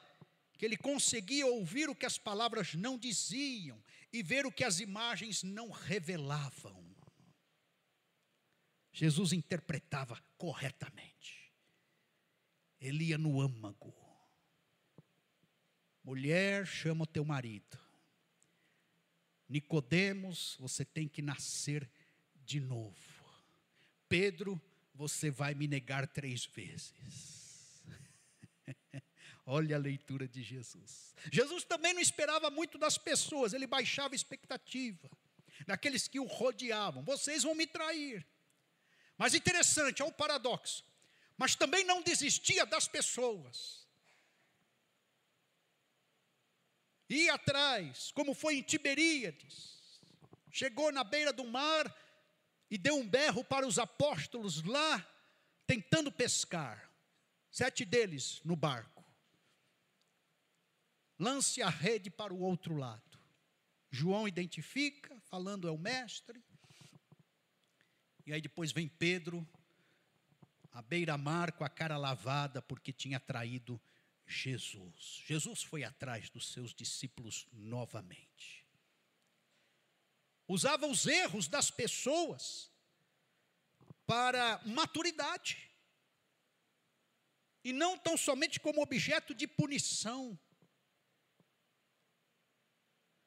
que 0.57 0.65
ele 0.65 0.77
conseguia 0.77 1.47
ouvir 1.47 1.89
o 1.89 1.95
que 1.95 2.07
as 2.07 2.19
palavras 2.19 2.75
não 2.75 2.99
diziam 2.99 3.83
e 4.13 4.23
ver 4.23 4.47
o 4.47 4.53
que 4.53 4.65
as 4.65 4.81
imagens 4.81 5.43
não 5.43 5.71
revelavam. 5.71 6.85
Jesus 8.93 9.33
interpretava 9.33 10.19
corretamente. 10.39 11.53
Ele 12.81 13.05
ia 13.05 13.19
no 13.19 13.41
âmago. 13.41 13.95
Mulher, 16.03 16.67
chama 16.67 17.05
o 17.05 17.07
teu 17.07 17.25
marido. 17.25 17.79
Nicodemos, 19.49 20.57
você 20.59 20.85
tem 20.85 21.07
que 21.07 21.21
nascer 21.21 21.89
de 22.45 22.61
novo. 22.61 22.97
Pedro, 24.09 24.61
você 24.95 25.31
vai 25.31 25.55
me 25.55 25.69
negar 25.69 26.07
três 26.07 26.47
vezes. 26.47 27.46
Olha 29.49 29.77
a 29.77 29.79
leitura 29.79 30.27
de 30.27 30.43
Jesus. 30.43 31.15
Jesus 31.33 31.63
também 31.63 31.95
não 31.95 32.01
esperava 32.01 32.51
muito 32.51 32.77
das 32.77 32.99
pessoas, 32.99 33.53
ele 33.53 33.67
baixava 33.67 34.13
a 34.13 34.17
expectativa 34.17 35.09
daqueles 35.65 36.09
que 36.09 36.19
o 36.19 36.25
rodeavam. 36.25 37.05
Vocês 37.05 37.45
vão 37.45 37.55
me 37.55 37.65
trair. 37.65 38.27
Mas 39.17 39.35
interessante, 39.35 40.03
olha 40.03 40.11
o 40.11 40.15
paradoxo. 40.15 40.85
Mas 41.39 41.55
também 41.55 41.85
não 41.85 42.03
desistia 42.03 42.67
das 42.67 42.89
pessoas. 42.89 43.87
Ia 47.09 47.35
atrás, 47.35 48.11
como 48.11 48.35
foi 48.35 48.57
em 48.57 48.63
Tiberíades. 48.63 50.01
Chegou 50.51 50.91
na 50.91 51.05
beira 51.05 51.33
do 51.33 51.45
mar 51.45 51.95
e 52.69 52.77
deu 52.77 52.97
um 52.97 53.09
berro 53.09 53.45
para 53.45 53.65
os 53.65 53.79
apóstolos 53.79 54.65
lá, 54.65 55.07
tentando 55.69 56.11
pescar. 56.11 56.91
Sete 57.49 57.85
deles 57.85 58.41
no 58.45 58.57
barco 58.57 58.96
lance 61.19 61.63
a 61.63 61.69
rede 61.69 62.11
para 62.11 62.33
o 62.33 62.41
outro 62.41 62.77
lado. 62.77 63.19
João 63.91 64.27
identifica, 64.29 65.19
falando 65.23 65.67
é 65.69 65.71
o 65.71 65.79
mestre. 65.79 66.43
E 68.27 68.33
aí 68.33 68.41
depois 68.41 68.73
vem 68.73 68.89
Pedro, 68.89 69.47
à 70.73 70.83
beira-mar, 70.83 71.53
com 71.53 71.65
a 71.65 71.69
cara 71.69 71.97
lavada, 71.97 72.61
porque 72.61 72.93
tinha 72.93 73.21
traído 73.21 73.81
Jesus. 74.27 75.23
Jesus 75.25 75.63
foi 75.63 75.85
atrás 75.85 76.29
dos 76.29 76.53
seus 76.53 76.75
discípulos 76.75 77.47
novamente. 77.53 78.67
Usava 80.49 80.87
os 80.87 81.07
erros 81.07 81.49
das 81.49 81.71
pessoas 81.71 82.71
para 84.07 84.61
maturidade. 84.65 85.71
E 87.65 87.73
não 87.73 87.99
tão 87.99 88.17
somente 88.17 88.61
como 88.61 88.81
objeto 88.81 89.35
de 89.35 89.47
punição. 89.47 90.39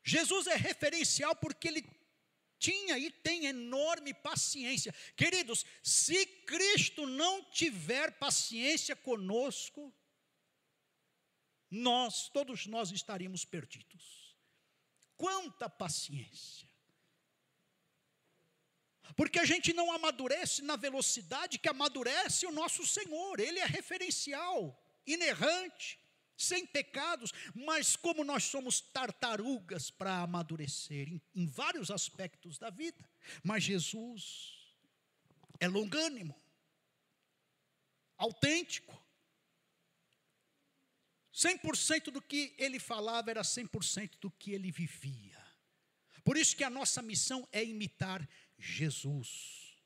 Jesus 0.10 0.48
é 0.48 0.56
referencial 0.56 1.36
porque 1.36 1.67
ele 1.67 1.84
tinha 2.58 2.98
e 2.98 3.12
tem 3.12 3.45
enorme 3.45 4.13
paciência. 4.13 4.93
Queridos, 5.15 5.63
se 5.84 6.26
Cristo 6.52 7.06
não 7.06 7.43
tiver 7.52 8.17
paciência 8.17 8.95
conosco, 8.95 9.93
nós, 11.69 12.28
todos 12.30 12.65
nós 12.65 12.91
estaríamos 12.91 13.45
perdidos. 13.45 14.36
Quanta 15.15 15.69
paciência! 15.69 16.67
Porque 19.15 19.39
a 19.39 19.45
gente 19.45 19.74
não 19.74 19.91
amadurece 19.91 20.62
na 20.63 20.76
velocidade 20.76 21.60
que 21.60 21.69
amadurece 21.69 22.48
o 22.48 22.52
nosso 22.52 22.86
Senhor, 22.86 23.39
Ele 23.39 23.60
é 23.60 23.65
referencial, 23.65 24.82
inerrante, 25.06 25.99
sem 26.39 26.65
pecados, 26.65 27.34
mas 27.54 27.97
como 27.97 28.23
nós 28.23 28.45
somos 28.45 28.80
tartarugas 28.80 29.91
para 29.91 30.21
amadurecer 30.21 31.10
em, 31.10 31.21
em 31.36 31.45
vários 31.45 31.91
aspectos 31.91 32.58
da 32.58 32.69
vida. 32.69 33.10
Mas 33.43 33.63
Jesus 33.63 34.58
é 35.60 35.67
longânimo, 35.67 36.34
autêntico. 38.17 38.97
100% 41.34 42.12
do 42.12 42.21
que 42.21 42.56
ele 42.58 42.80
falava 42.80 43.30
era 43.30 43.41
100% 43.41 44.17
do 44.19 44.32
que 44.32 44.52
ele 44.52 44.71
vivia. 44.71 45.38
Por 46.23 46.38
isso 46.38 46.56
que 46.56 46.63
a 46.63 46.69
nossa 46.69 47.02
missão 47.02 47.47
é 47.52 47.63
imitar 47.63 48.28
Jesus. 48.58 49.78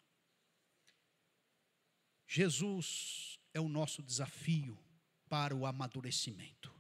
Jesus 2.28 3.40
é 3.54 3.60
o 3.60 3.70
nosso 3.70 4.02
desafio 4.04 4.83
para 5.34 5.56
o 5.56 5.66
amadurecimento. 5.66 6.72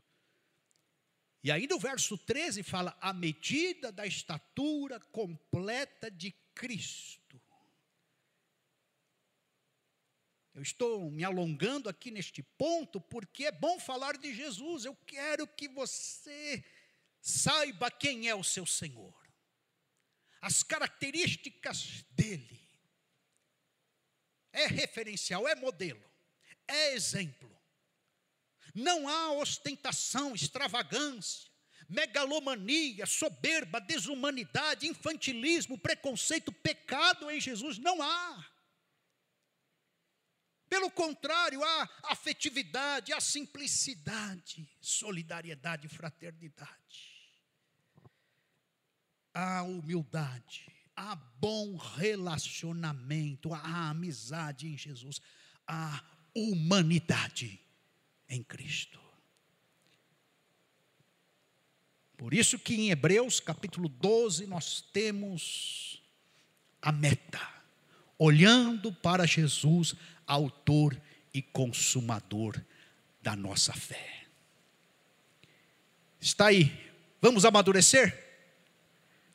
E 1.43 1.51
ainda 1.51 1.75
o 1.75 1.79
verso 1.79 2.15
13 2.15 2.61
fala: 2.61 2.95
a 3.01 3.11
medida 3.11 3.91
da 3.91 4.05
estatura 4.05 4.99
completa 4.99 6.11
de 6.11 6.29
Cristo. 6.53 7.41
Eu 10.53 10.61
estou 10.61 11.09
me 11.09 11.23
alongando 11.23 11.89
aqui 11.89 12.11
neste 12.11 12.43
ponto 12.43 13.01
porque 13.01 13.45
é 13.45 13.51
bom 13.51 13.79
falar 13.79 14.17
de 14.17 14.31
Jesus. 14.31 14.85
Eu 14.85 14.95
quero 14.97 15.47
que 15.47 15.67
você 15.67 16.63
saiba 17.19 17.89
quem 17.89 18.29
é 18.29 18.35
o 18.35 18.43
seu 18.43 18.67
Senhor, 18.67 19.15
as 20.39 20.61
características 20.61 22.05
dele. 22.11 22.61
É 24.51 24.67
referencial, 24.67 25.47
é 25.47 25.55
modelo, 25.55 26.07
é 26.67 26.93
exemplo. 26.93 27.52
Não 28.73 29.07
há 29.07 29.33
ostentação, 29.33 30.33
extravagância, 30.33 31.51
megalomania, 31.87 33.05
soberba, 33.05 33.79
desumanidade, 33.79 34.87
infantilismo, 34.87 35.77
preconceito, 35.77 36.51
pecado 36.51 37.29
em 37.29 37.39
Jesus. 37.39 37.77
Não 37.77 38.01
há. 38.01 38.45
Pelo 40.67 40.89
contrário, 40.89 41.63
há 41.63 41.89
afetividade, 42.05 43.13
há 43.13 43.21
simplicidade, 43.21 44.67
solidariedade, 44.81 45.87
fraternidade. 45.87 47.13
Há 49.35 49.61
humildade, 49.61 50.71
há 50.95 51.15
bom 51.15 51.75
relacionamento, 51.75 53.53
há 53.53 53.89
amizade 53.89 54.67
em 54.67 54.77
Jesus, 54.77 55.19
há 55.67 56.03
humanidade 56.35 57.63
em 58.33 58.43
Cristo. 58.43 58.99
Por 62.17 62.33
isso 62.33 62.57
que 62.57 62.75
em 62.75 62.89
Hebreus 62.89 63.39
capítulo 63.39 63.87
12 63.87 64.47
nós 64.47 64.81
temos 64.93 66.01
a 66.81 66.91
meta, 66.91 67.41
olhando 68.17 68.91
para 68.91 69.25
Jesus, 69.25 69.93
autor 70.25 70.99
e 71.33 71.41
consumador 71.41 72.59
da 73.21 73.35
nossa 73.35 73.73
fé. 73.73 74.25
Está 76.19 76.47
aí, 76.47 76.71
vamos 77.21 77.45
amadurecer? 77.45 78.21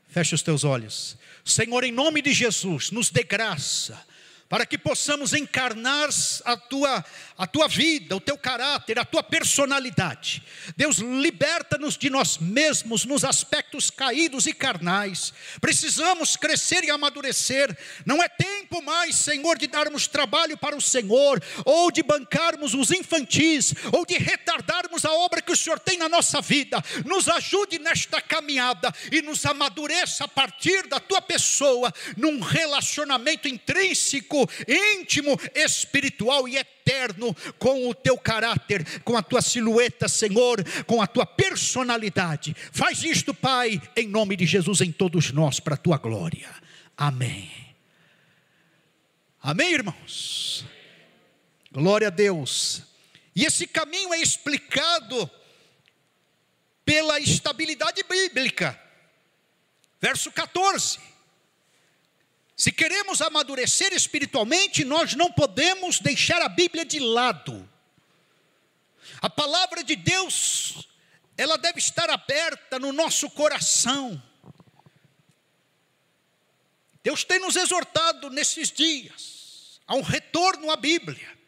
Feche 0.09 0.35
os 0.35 0.43
teus 0.43 0.65
olhos. 0.65 1.19
Senhor, 1.45 1.85
em 1.85 1.93
nome 1.93 2.23
de 2.23 2.33
Jesus, 2.33 2.91
nos 2.91 3.11
dê 3.11 3.23
graça 3.23 4.08
para 4.49 4.65
que 4.65 4.79
possamos 4.79 5.35
encarnar 5.35 6.09
a 6.45 6.57
tua, 6.57 7.05
a 7.37 7.47
tua 7.47 7.69
vida, 7.69 8.17
o 8.17 8.21
teu 8.21 8.39
caráter, 8.39 8.99
a 8.99 9.05
tua 9.05 9.23
personalidade. 9.23 10.43
Deus, 10.75 10.99
liberta-nos 10.99 11.99
de 11.99 12.09
nós 12.09 12.39
mesmos 12.39 13.05
nos 13.05 13.25
aspectos 13.25 13.91
caídos 13.91 14.47
e 14.47 14.55
carnais. 14.55 15.35
Precisamos 15.61 16.35
crescer 16.35 16.83
e 16.83 16.91
amadurecer. 16.91 17.77
Não 18.07 18.23
é 18.23 18.29
tempo 18.29 18.81
mais, 18.83 19.17
Senhor, 19.17 19.59
de 19.59 19.67
darmos 19.67 20.07
trabalho 20.07 20.57
para 20.57 20.77
o 20.77 20.81
Senhor, 20.81 21.43
ou 21.67 21.91
de 21.91 22.03
bancarmos 22.03 22.73
os 22.73 22.91
infantis, 22.91 23.75
ou 23.93 24.07
de 24.07 24.17
retardarmos 24.17 25.05
a 25.05 25.13
obra 25.13 25.43
que 25.43 25.53
o 25.53 25.57
Senhor 25.57 25.79
tem 25.79 25.99
na 25.99 26.09
nossa 26.09 26.41
vida. 26.41 26.83
Nos 27.05 27.29
ajude 27.29 27.79
nesta 27.79 28.23
caminhada 28.23 28.95
e 29.13 29.21
nos 29.21 29.45
amadureça 29.45 30.25
a 30.25 30.29
partir 30.29 30.87
da 30.87 30.99
tua 30.99 31.21
pessoa, 31.21 31.93
num 32.17 32.41
relacionamento 32.41 33.47
intrínseco 33.47 34.38
íntimo, 34.67 35.39
espiritual 35.55 36.49
e 36.49 36.57
eterno 36.57 37.35
com 37.59 37.89
o 37.89 37.95
teu 37.95 38.19
caráter, 38.19 39.01
com 39.01 39.17
a 39.17 39.23
tua 39.23 39.41
silhueta, 39.41 40.09
Senhor, 40.09 40.63
com 40.85 41.01
a 41.01 41.07
tua 41.07 41.25
personalidade. 41.25 42.55
Faz 42.73 43.03
isto, 43.03 43.33
Pai, 43.33 43.81
em 43.97 44.09
nome 44.09 44.37
de 44.37 44.47
Jesus, 44.47 44.81
em 44.81 44.93
todos 44.93 45.33
nós, 45.33 45.61
para 45.61 45.75
a 45.75 45.79
tua 45.79 45.97
glória. 45.97 46.49
Amém. 46.97 47.51
Amém, 49.41 49.73
irmãos? 49.73 50.65
Glória 51.71 52.09
a 52.09 52.11
Deus. 52.11 52.83
E 53.35 53.45
esse 53.45 53.67
caminho 53.67 54.13
é 54.13 54.21
explicado 54.21 55.31
pela 56.85 57.21
estabilidade 57.21 58.03
bíblica. 58.03 58.79
Verso 60.01 60.33
14. 60.33 60.99
Se 62.59 62.73
queremos 62.73 63.23
amadurecer 63.23 63.93
espiritualmente, 63.93 64.85
nós 64.85 65.15
não 65.15 65.31
podemos 65.31 66.01
deixar 66.01 66.43
a 66.43 66.49
Bíblia 66.49 66.85
de 66.85 66.99
lado. 66.99 67.71
A 69.23 69.31
palavra 69.31 69.85
de 69.85 69.95
Deus, 69.95 70.89
ela 71.37 71.57
deve 71.57 71.79
estar 71.79 72.11
aberta 72.11 72.81
no 72.81 72.93
nosso 72.93 73.31
coração. 73.31 74.21
Deus 77.01 77.23
tem 77.23 77.39
nos 77.39 77.55
exortado 77.55 78.29
nesses 78.29 78.73
dias 78.73 79.81
a 79.87 79.95
um 79.95 80.03
retorno 80.03 80.69
à 80.73 80.77
Bíblia, 80.77 81.39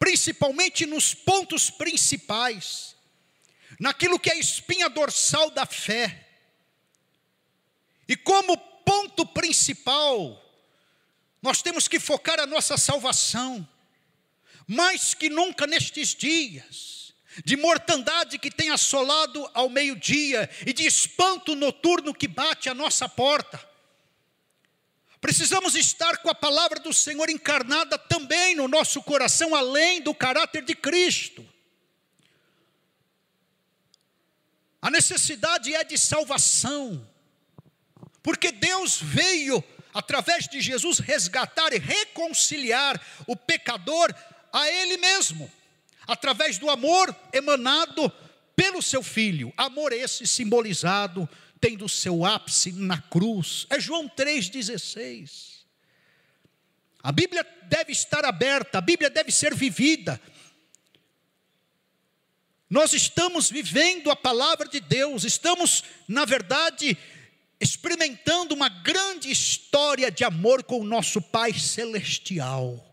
principalmente 0.00 0.84
nos 0.84 1.14
pontos 1.14 1.70
principais, 1.70 2.96
naquilo 3.78 4.18
que 4.18 4.30
é 4.30 4.32
a 4.32 4.40
espinha 4.40 4.90
dorsal 4.90 5.48
da 5.48 5.64
fé 5.64 6.31
e 8.08 8.16
como 8.16 8.56
ponto 8.56 9.24
principal, 9.26 10.42
nós 11.40 11.62
temos 11.62 11.88
que 11.88 11.98
focar 11.98 12.38
a 12.40 12.46
nossa 12.46 12.76
salvação, 12.76 13.66
mais 14.66 15.14
que 15.14 15.28
nunca 15.28 15.66
nestes 15.66 16.14
dias, 16.14 17.14
de 17.44 17.56
mortandade 17.56 18.38
que 18.38 18.50
tem 18.50 18.70
assolado 18.70 19.50
ao 19.54 19.68
meio-dia 19.68 20.48
e 20.66 20.72
de 20.72 20.86
espanto 20.86 21.54
noturno 21.54 22.14
que 22.14 22.28
bate 22.28 22.68
à 22.68 22.74
nossa 22.74 23.08
porta. 23.08 23.72
Precisamos 25.20 25.74
estar 25.74 26.18
com 26.18 26.28
a 26.28 26.34
palavra 26.34 26.80
do 26.80 26.92
Senhor 26.92 27.30
encarnada 27.30 27.96
também 27.96 28.56
no 28.56 28.66
nosso 28.66 29.00
coração, 29.02 29.54
além 29.54 30.02
do 30.02 30.12
caráter 30.12 30.64
de 30.64 30.74
Cristo. 30.74 31.48
A 34.80 34.90
necessidade 34.90 35.72
é 35.72 35.84
de 35.84 35.96
salvação. 35.96 37.08
Porque 38.22 38.52
Deus 38.52 39.00
veio, 39.00 39.62
através 39.92 40.46
de 40.46 40.60
Jesus, 40.60 40.98
resgatar 40.98 41.72
e 41.72 41.78
reconciliar 41.78 43.00
o 43.26 43.34
pecador 43.34 44.14
a 44.52 44.68
Ele 44.68 44.96
mesmo, 44.98 45.50
através 46.06 46.58
do 46.58 46.70
amor 46.70 47.14
emanado 47.32 48.12
pelo 48.54 48.80
seu 48.80 49.02
Filho. 49.02 49.52
Amor 49.56 49.92
esse 49.92 50.26
simbolizado, 50.26 51.28
tendo 51.60 51.88
seu 51.88 52.24
ápice 52.24 52.72
na 52.72 53.00
cruz. 53.00 53.66
É 53.70 53.80
João 53.80 54.08
3,16. 54.08 55.52
A 57.02 57.10
Bíblia 57.10 57.44
deve 57.64 57.92
estar 57.92 58.24
aberta, 58.24 58.78
a 58.78 58.80
Bíblia 58.80 59.10
deve 59.10 59.32
ser 59.32 59.54
vivida. 59.54 60.20
Nós 62.70 62.92
estamos 62.92 63.50
vivendo 63.50 64.10
a 64.10 64.16
palavra 64.16 64.66
de 64.66 64.80
Deus, 64.80 65.24
estamos, 65.24 65.84
na 66.08 66.24
verdade, 66.24 66.96
experimentando 67.62 68.54
uma 68.54 68.68
grande 68.68 69.30
história 69.30 70.10
de 70.10 70.24
amor 70.24 70.64
com 70.64 70.80
o 70.80 70.84
nosso 70.84 71.22
Pai 71.22 71.54
Celestial. 71.54 72.84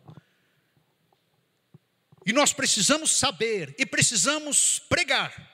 E 2.23 2.31
nós 2.31 2.53
precisamos 2.53 3.11
saber 3.11 3.73
e 3.79 3.85
precisamos 3.85 4.77
pregar 4.77 5.51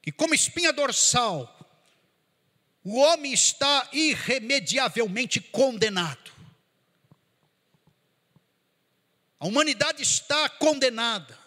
que, 0.00 0.10
como 0.10 0.34
espinha 0.34 0.72
dorsal, 0.72 1.54
o 2.82 2.96
homem 2.96 3.34
está 3.34 3.90
irremediavelmente 3.92 5.38
condenado. 5.38 6.32
A 9.38 9.46
humanidade 9.46 10.02
está 10.02 10.48
condenada. 10.48 11.38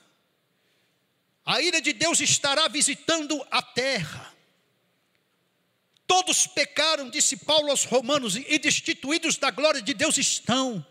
A 1.44 1.60
ira 1.60 1.82
de 1.82 1.92
Deus 1.92 2.20
estará 2.20 2.68
visitando 2.68 3.44
a 3.50 3.64
terra. 3.64 4.33
Todos 6.14 6.46
pecaram, 6.46 7.10
disse 7.10 7.36
Paulo 7.36 7.72
aos 7.72 7.86
Romanos, 7.86 8.36
e 8.36 8.60
destituídos 8.60 9.36
da 9.36 9.50
glória 9.50 9.82
de 9.82 9.96
Deus 9.96 10.16
estão. 10.20 10.86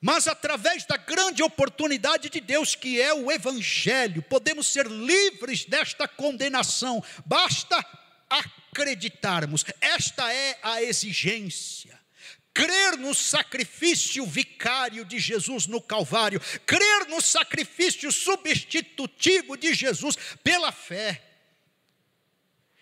Mas 0.00 0.26
através 0.26 0.86
da 0.86 0.96
grande 0.96 1.42
oportunidade 1.42 2.30
de 2.30 2.40
Deus, 2.40 2.74
que 2.74 2.98
é 2.98 3.12
o 3.12 3.30
Evangelho, 3.30 4.22
podemos 4.22 4.68
ser 4.68 4.86
livres 4.86 5.66
desta 5.66 6.08
condenação, 6.08 7.04
basta 7.26 7.76
acreditarmos, 8.30 9.66
esta 9.82 10.32
é 10.32 10.58
a 10.62 10.82
exigência. 10.82 12.00
Crer 12.54 12.96
no 12.96 13.14
sacrifício 13.14 14.24
vicário 14.24 15.04
de 15.04 15.18
Jesus 15.18 15.66
no 15.66 15.82
Calvário, 15.82 16.40
crer 16.64 17.06
no 17.06 17.20
sacrifício 17.20 18.10
substitutivo 18.10 19.58
de 19.58 19.74
Jesus 19.74 20.16
pela 20.42 20.72
fé 20.72 21.31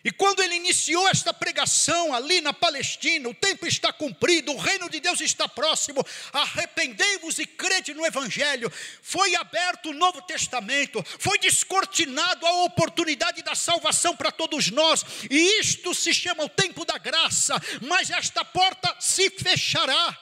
E 0.02 0.10
quando 0.10 0.42
ele 0.42 0.54
iniciou 0.54 1.06
esta 1.08 1.32
pregação 1.32 2.14
ali 2.14 2.40
na 2.40 2.54
Palestina, 2.54 3.28
o 3.28 3.34
tempo 3.34 3.66
está 3.66 3.92
cumprido, 3.92 4.50
o 4.52 4.56
reino 4.56 4.88
de 4.88 4.98
Deus 4.98 5.20
está 5.20 5.46
próximo, 5.46 6.04
arrependei-vos 6.32 7.38
e 7.38 7.46
crede 7.46 7.92
no 7.92 8.06
Evangelho. 8.06 8.72
Foi 9.02 9.34
aberto 9.34 9.90
o 9.90 9.94
Novo 9.94 10.22
Testamento, 10.22 11.04
foi 11.18 11.38
descortinado 11.38 12.46
a 12.46 12.64
oportunidade 12.64 13.42
da 13.42 13.54
salvação 13.54 14.16
para 14.16 14.32
todos 14.32 14.70
nós, 14.70 15.04
e 15.30 15.60
isto 15.60 15.94
se 15.94 16.14
chama 16.14 16.44
o 16.44 16.48
tempo 16.48 16.86
da 16.86 16.96
graça, 16.96 17.60
mas 17.82 18.08
esta 18.08 18.42
porta 18.42 18.96
se 18.98 19.28
fechará. 19.28 20.18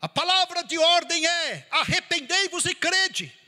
A 0.00 0.08
palavra 0.08 0.62
de 0.62 0.78
ordem 0.78 1.26
é: 1.26 1.66
arrependei-vos 1.70 2.64
e 2.64 2.74
crede. 2.76 3.41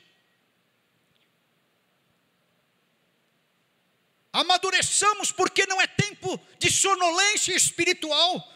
Amadureçamos, 4.35 5.31
porque 5.31 5.65
não 5.65 5.81
é 5.81 5.87
tempo 5.87 6.39
de 6.59 6.69
sonolência 6.69 7.55
espiritual. 7.55 8.53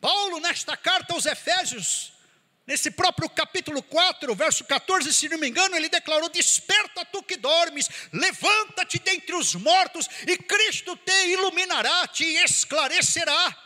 Paulo, 0.00 0.40
nesta 0.40 0.74
carta 0.78 1.12
aos 1.12 1.26
Efésios, 1.26 2.14
nesse 2.66 2.90
próprio 2.90 3.28
capítulo 3.28 3.82
4, 3.82 4.34
verso 4.34 4.64
14, 4.64 5.12
se 5.12 5.28
não 5.28 5.36
me 5.36 5.48
engano, 5.48 5.76
ele 5.76 5.90
declarou: 5.90 6.30
Desperta 6.30 7.04
tu 7.04 7.22
que 7.22 7.36
dormes, 7.36 7.86
levanta-te 8.10 8.98
dentre 8.98 9.34
os 9.34 9.54
mortos, 9.54 10.08
e 10.26 10.38
Cristo 10.38 10.96
te 10.96 11.26
iluminará, 11.26 12.08
te 12.08 12.24
esclarecerá. 12.24 13.62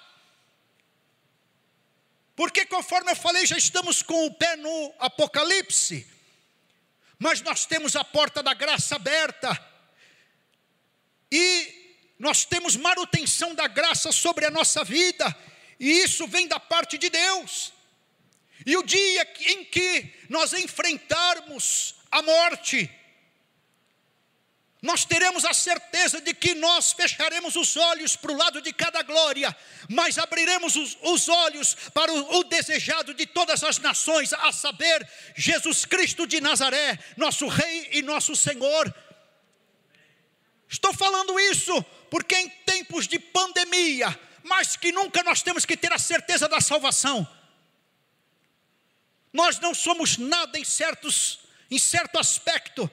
Porque, 2.34 2.66
conforme 2.66 3.12
eu 3.12 3.16
falei, 3.16 3.46
já 3.46 3.56
estamos 3.56 4.02
com 4.02 4.26
o 4.26 4.34
pé 4.34 4.56
no 4.56 4.94
Apocalipse, 4.98 6.04
mas 7.16 7.40
nós 7.42 7.64
temos 7.64 7.94
a 7.94 8.02
porta 8.02 8.42
da 8.42 8.54
graça 8.54 8.96
aberta 8.96 9.69
e 11.30 11.80
nós 12.18 12.44
temos 12.44 12.76
manutenção 12.76 13.54
da 13.54 13.66
graça 13.66 14.12
sobre 14.12 14.44
a 14.44 14.50
nossa 14.50 14.84
vida, 14.84 15.34
e 15.78 15.90
isso 16.02 16.26
vem 16.26 16.46
da 16.46 16.60
parte 16.60 16.98
de 16.98 17.08
Deus. 17.08 17.72
E 18.66 18.76
o 18.76 18.82
dia 18.82 19.26
em 19.46 19.64
que 19.64 20.12
nós 20.28 20.52
enfrentarmos 20.52 21.94
a 22.10 22.20
morte, 22.20 22.90
nós 24.82 25.04
teremos 25.04 25.44
a 25.44 25.52
certeza 25.52 26.20
de 26.20 26.32
que 26.32 26.54
nós 26.54 26.92
fecharemos 26.92 27.54
os 27.54 27.76
olhos 27.76 28.16
para 28.16 28.32
o 28.32 28.36
lado 28.36 28.62
de 28.62 28.72
cada 28.72 29.02
glória, 29.02 29.54
mas 29.88 30.18
abriremos 30.18 30.74
os, 30.74 30.96
os 31.02 31.28
olhos 31.28 31.74
para 31.92 32.12
o, 32.12 32.38
o, 32.38 32.44
desejado 32.44 33.12
de 33.12 33.26
todas 33.26 33.62
as 33.62 33.78
nações, 33.78 34.32
a 34.32 34.50
saber, 34.52 35.06
Jesus 35.36 35.84
Cristo 35.84 36.26
de 36.26 36.40
Nazaré, 36.40 36.98
nosso 37.16 37.46
Rei 37.46 37.90
e 37.92 38.02
nosso 38.02 38.34
Senhor. 38.34 38.94
Estou 40.70 40.94
falando 40.94 41.38
isso 41.38 41.82
porque 42.08 42.34
em 42.36 42.48
tempos 42.48 43.08
de 43.08 43.18
pandemia, 43.18 44.18
mais 44.44 44.76
que 44.76 44.92
nunca 44.92 45.22
nós 45.24 45.42
temos 45.42 45.66
que 45.66 45.76
ter 45.76 45.92
a 45.92 45.98
certeza 45.98 46.48
da 46.48 46.60
salvação. 46.60 47.26
Nós 49.32 49.58
não 49.58 49.74
somos 49.74 50.16
nada 50.16 50.58
em 50.58 50.64
certos 50.64 51.40
em 51.70 51.78
certo 51.78 52.18
aspecto. 52.18 52.90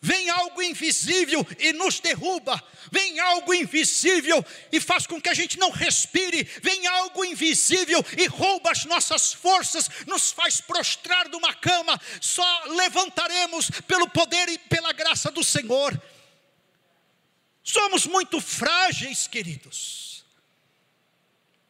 Vem 0.00 0.30
algo 0.30 0.62
invisível 0.62 1.46
e 1.58 1.72
nos 1.72 2.00
derruba. 2.00 2.62
Vem 2.92 3.18
algo 3.18 3.52
invisível 3.52 4.44
e 4.70 4.80
faz 4.80 5.06
com 5.06 5.20
que 5.20 5.28
a 5.28 5.34
gente 5.34 5.58
não 5.58 5.70
respire. 5.70 6.44
Vem 6.62 6.86
algo 6.86 7.24
invisível 7.24 8.04
e 8.16 8.26
rouba 8.26 8.70
as 8.70 8.84
nossas 8.84 9.32
forças, 9.32 9.90
nos 10.06 10.30
faz 10.30 10.60
prostrar 10.60 11.28
de 11.28 11.36
uma 11.36 11.52
cama. 11.52 12.00
Só 12.20 12.64
levantaremos 12.66 13.70
pelo 13.86 14.08
poder 14.08 14.48
e 14.48 14.58
pela 14.58 14.92
graça 14.92 15.30
do 15.30 15.42
Senhor. 15.42 16.00
Somos 17.66 18.06
muito 18.06 18.40
frágeis, 18.40 19.26
queridos. 19.26 20.24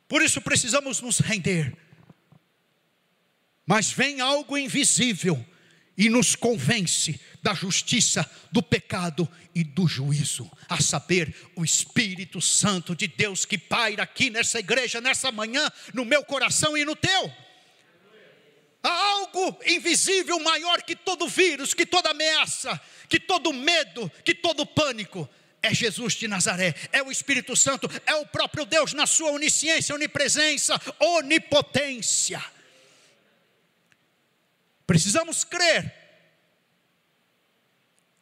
Por 0.07 0.21
isso 0.21 0.43
precisamos 0.43 1.01
nos 1.01 1.21
render. 1.21 1.75
Mas 3.65 3.91
vem 3.91 4.21
algo 4.21 4.59
invisível 4.59 5.43
e 5.97 6.11
nos 6.11 6.37
convence 6.37 7.19
da 7.43 7.55
justiça, 7.55 8.31
do 8.53 8.63
pecado 8.63 9.27
e 9.55 9.65
do 9.65 9.89
juízo, 9.89 10.51
a 10.69 10.83
saber, 10.83 11.35
o 11.57 11.65
Espírito 11.65 12.43
Santo 12.43 12.95
de 12.95 13.09
Deus 13.09 13.47
que 13.47 13.57
paira 13.57 14.03
aqui 14.03 14.29
nessa 14.29 14.59
igreja, 14.59 15.01
nessa 15.01 15.33
manhã, 15.33 15.67
no 15.95 16.05
meu 16.05 16.23
coração 16.23 16.77
e 16.77 16.85
no 16.85 16.95
teu. 16.95 17.33
Há 18.83 18.91
algo 18.91 19.59
invisível 19.65 20.39
maior 20.41 20.83
que 20.83 20.95
todo 20.95 21.27
vírus, 21.27 21.73
que 21.73 21.87
toda 21.87 22.11
ameaça, 22.11 22.79
que 23.09 23.19
todo 23.19 23.51
medo, 23.55 24.13
que 24.23 24.35
todo 24.35 24.67
pânico 24.67 25.27
é 25.67 25.75
Jesus 25.75 26.15
de 26.15 26.29
Nazaré, 26.29 26.75
é 26.93 27.03
o 27.03 27.11
Espírito 27.11 27.57
Santo, 27.57 27.89
é 28.07 28.15
o 28.15 28.27
próprio 28.27 28.65
Deus 28.65 28.93
na 28.93 29.07
sua 29.07 29.33
onisciência, 29.33 29.95
onipresença, 29.95 30.81
onipotência. 31.01 32.43
Precisamos 34.87 35.43
crer, 35.43 35.93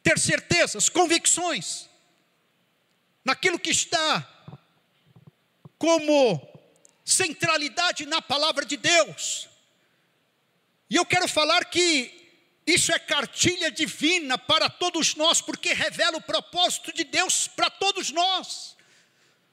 ter 0.01 0.17
certezas, 0.17 0.89
convicções, 0.89 1.87
naquilo 3.23 3.59
que 3.59 3.69
está 3.69 4.27
como 5.77 6.41
centralidade 7.03 8.05
na 8.07 8.21
palavra 8.21 8.65
de 8.65 8.77
Deus. 8.77 9.47
E 10.89 10.95
eu 10.95 11.05
quero 11.05 11.27
falar 11.27 11.65
que 11.65 12.24
isso 12.65 12.91
é 12.91 12.97
cartilha 12.97 13.69
divina 13.69 14.37
para 14.37 14.69
todos 14.69 15.15
nós, 15.15 15.39
porque 15.39 15.71
revela 15.71 16.17
o 16.17 16.21
propósito 16.21 16.91
de 16.91 17.03
Deus 17.03 17.47
para 17.47 17.69
todos 17.69 18.09
nós. 18.09 18.75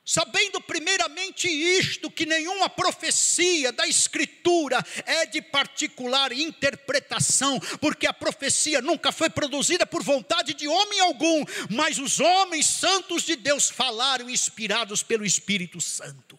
Sabendo 0.04 0.60
primeiramente 0.62 1.46
isto, 1.46 2.10
que 2.10 2.26
nenhuma 2.26 2.68
profecia 2.70 3.70
da 3.70 3.86
Escritura 3.86 4.84
é 5.04 5.26
de 5.26 5.42
particular 5.42 6.32
interpretação, 6.32 7.60
porque 7.80 8.06
a 8.06 8.14
profecia 8.14 8.80
nunca 8.80 9.12
foi 9.12 9.28
produzida 9.28 9.86
por 9.86 10.02
vontade 10.02 10.54
de 10.54 10.66
homem 10.66 10.98
algum, 11.00 11.44
mas 11.70 11.98
os 11.98 12.18
homens 12.18 12.66
santos 12.66 13.22
de 13.24 13.36
Deus 13.36 13.68
falaram 13.68 14.28
inspirados 14.28 15.02
pelo 15.02 15.24
Espírito 15.24 15.80
Santo. 15.80 16.38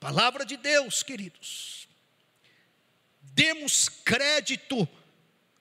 Palavra 0.00 0.44
de 0.44 0.56
Deus, 0.56 1.02
queridos 1.02 1.75
demos 3.36 3.90
crédito 3.90 4.88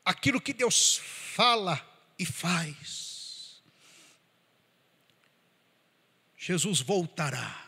àquilo 0.05 0.39
que 0.39 0.53
Deus 0.53 0.97
fala 0.97 1.85
e 2.17 2.25
faz. 2.25 3.61
Jesus 6.37 6.79
voltará. 6.79 7.65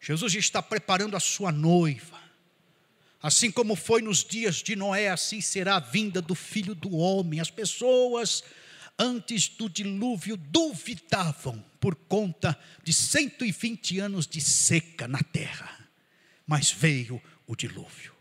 Jesus 0.00 0.34
está 0.34 0.60
preparando 0.60 1.16
a 1.16 1.20
sua 1.20 1.52
noiva. 1.52 2.20
Assim 3.22 3.50
como 3.50 3.76
foi 3.76 4.02
nos 4.02 4.24
dias 4.24 4.56
de 4.56 4.74
Noé, 4.74 5.08
assim 5.08 5.40
será 5.40 5.76
a 5.76 5.80
vinda 5.80 6.20
do 6.20 6.34
filho 6.34 6.74
do 6.74 6.96
homem. 6.96 7.38
As 7.38 7.50
pessoas, 7.50 8.42
antes 8.98 9.48
do 9.48 9.68
dilúvio, 9.68 10.36
duvidavam 10.36 11.64
por 11.78 11.94
conta 11.94 12.58
de 12.82 12.92
120 12.92 14.00
anos 14.00 14.26
de 14.26 14.40
seca 14.40 15.06
na 15.06 15.22
terra. 15.22 15.88
Mas 16.46 16.70
veio 16.72 17.22
o 17.46 17.54
dilúvio. 17.54 18.15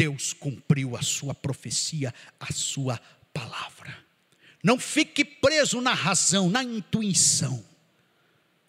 Deus 0.00 0.32
cumpriu 0.32 0.96
a 0.96 1.02
sua 1.02 1.34
profecia, 1.34 2.14
a 2.40 2.50
sua 2.54 2.98
palavra. 3.34 3.94
Não 4.62 4.78
fique 4.78 5.22
preso 5.22 5.78
na 5.82 5.92
razão, 5.92 6.48
na 6.48 6.64
intuição. 6.64 7.62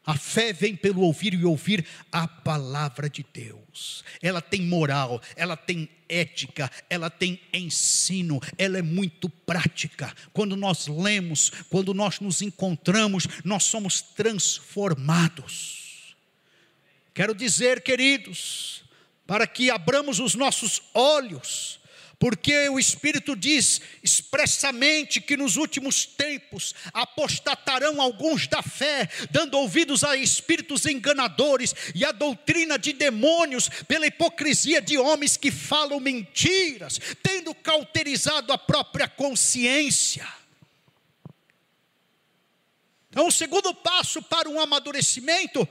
A 0.06 0.18
fé 0.18 0.52
vem 0.52 0.76
pelo 0.76 1.00
ouvir 1.00 1.34
e 1.34 1.46
ouvir 1.46 1.86
a 2.12 2.28
palavra 2.28 3.10
de 3.10 3.26
Deus. 3.34 4.04
Ela 4.22 4.42
tem 4.42 4.64
moral, 4.64 5.22
ela 5.38 5.56
tem 5.56 5.88
ética, 6.10 6.70
ela 6.90 7.10
tem 7.10 7.40
ensino, 7.54 8.42
ela 8.58 8.78
é 8.78 8.82
muito 8.82 9.30
prática. 9.30 10.14
Quando 10.34 10.58
nós 10.58 10.88
lemos, 10.88 11.50
quando 11.70 11.94
nós 11.94 12.20
nos 12.20 12.42
encontramos, 12.42 13.26
nós 13.46 13.64
somos 13.64 14.02
transformados. 14.02 16.14
Quero 17.14 17.34
dizer, 17.34 17.82
queridos, 17.82 18.81
para 19.32 19.48
que 19.48 19.72
abramos 19.72 20.20
os 20.20 20.36
nossos 20.36 20.82
olhos, 20.94 21.80
porque 22.20 22.68
o 22.68 22.78
Espírito 22.78 23.34
diz 23.34 23.80
expressamente 24.04 25.22
que 25.22 25.38
nos 25.38 25.56
últimos 25.56 26.06
tempos 26.06 26.76
apostatarão 26.92 28.02
alguns 28.02 28.46
da 28.46 28.62
fé, 28.62 29.10
dando 29.32 29.58
ouvidos 29.58 30.04
a 30.04 30.18
espíritos 30.18 30.86
enganadores 30.86 31.74
e 31.96 32.04
a 32.04 32.12
doutrina 32.12 32.78
de 32.78 32.92
demônios, 32.92 33.70
pela 33.88 34.06
hipocrisia 34.06 34.82
de 34.82 34.98
homens 34.98 35.38
que 35.38 35.50
falam 35.50 36.02
mentiras, 36.02 37.00
tendo 37.24 37.56
cauterizado 37.56 38.52
a 38.52 38.58
própria 38.58 39.08
consciência. 39.08 40.28
Então, 43.10 43.28
o 43.28 43.32
segundo 43.32 43.74
passo 43.76 44.22
para 44.22 44.50
um 44.50 44.60
amadurecimento 44.60 45.66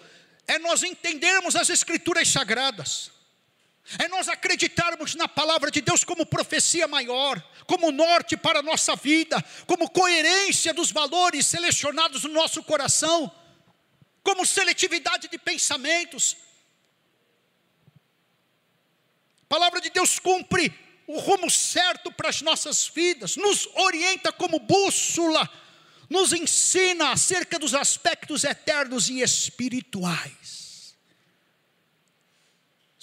é 0.46 0.58
nós 0.58 0.82
entendermos 0.82 1.54
as 1.54 1.68
Escrituras 1.68 2.26
sagradas. 2.26 3.19
É 3.98 4.08
nós 4.08 4.28
acreditarmos 4.28 5.14
na 5.14 5.26
palavra 5.26 5.70
de 5.70 5.80
Deus 5.80 6.04
como 6.04 6.24
profecia 6.24 6.86
maior, 6.86 7.42
como 7.66 7.90
norte 7.90 8.36
para 8.36 8.60
a 8.60 8.62
nossa 8.62 8.94
vida, 8.94 9.42
como 9.66 9.90
coerência 9.90 10.72
dos 10.72 10.92
valores 10.92 11.46
selecionados 11.46 12.24
no 12.24 12.32
nosso 12.32 12.62
coração, 12.62 13.30
como 14.22 14.46
seletividade 14.46 15.28
de 15.28 15.38
pensamentos. 15.38 16.36
A 19.42 19.46
palavra 19.48 19.80
de 19.80 19.90
Deus 19.90 20.18
cumpre 20.18 20.72
o 21.06 21.18
rumo 21.18 21.50
certo 21.50 22.12
para 22.12 22.28
as 22.28 22.40
nossas 22.40 22.86
vidas, 22.86 23.36
nos 23.36 23.66
orienta 23.74 24.30
como 24.30 24.60
bússola, 24.60 25.50
nos 26.08 26.32
ensina 26.32 27.10
acerca 27.10 27.58
dos 27.58 27.74
aspectos 27.74 28.44
eternos 28.44 29.08
e 29.08 29.20
espirituais. 29.20 30.59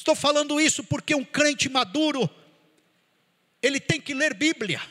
Estou 0.07 0.15
falando 0.15 0.61
isso 0.61 0.85
porque 0.85 1.13
um 1.13 1.25
crente 1.25 1.67
maduro, 1.67 2.29
ele 3.61 3.77
tem 3.77 3.99
que 3.99 4.13
ler 4.13 4.33
Bíblia. 4.33 4.81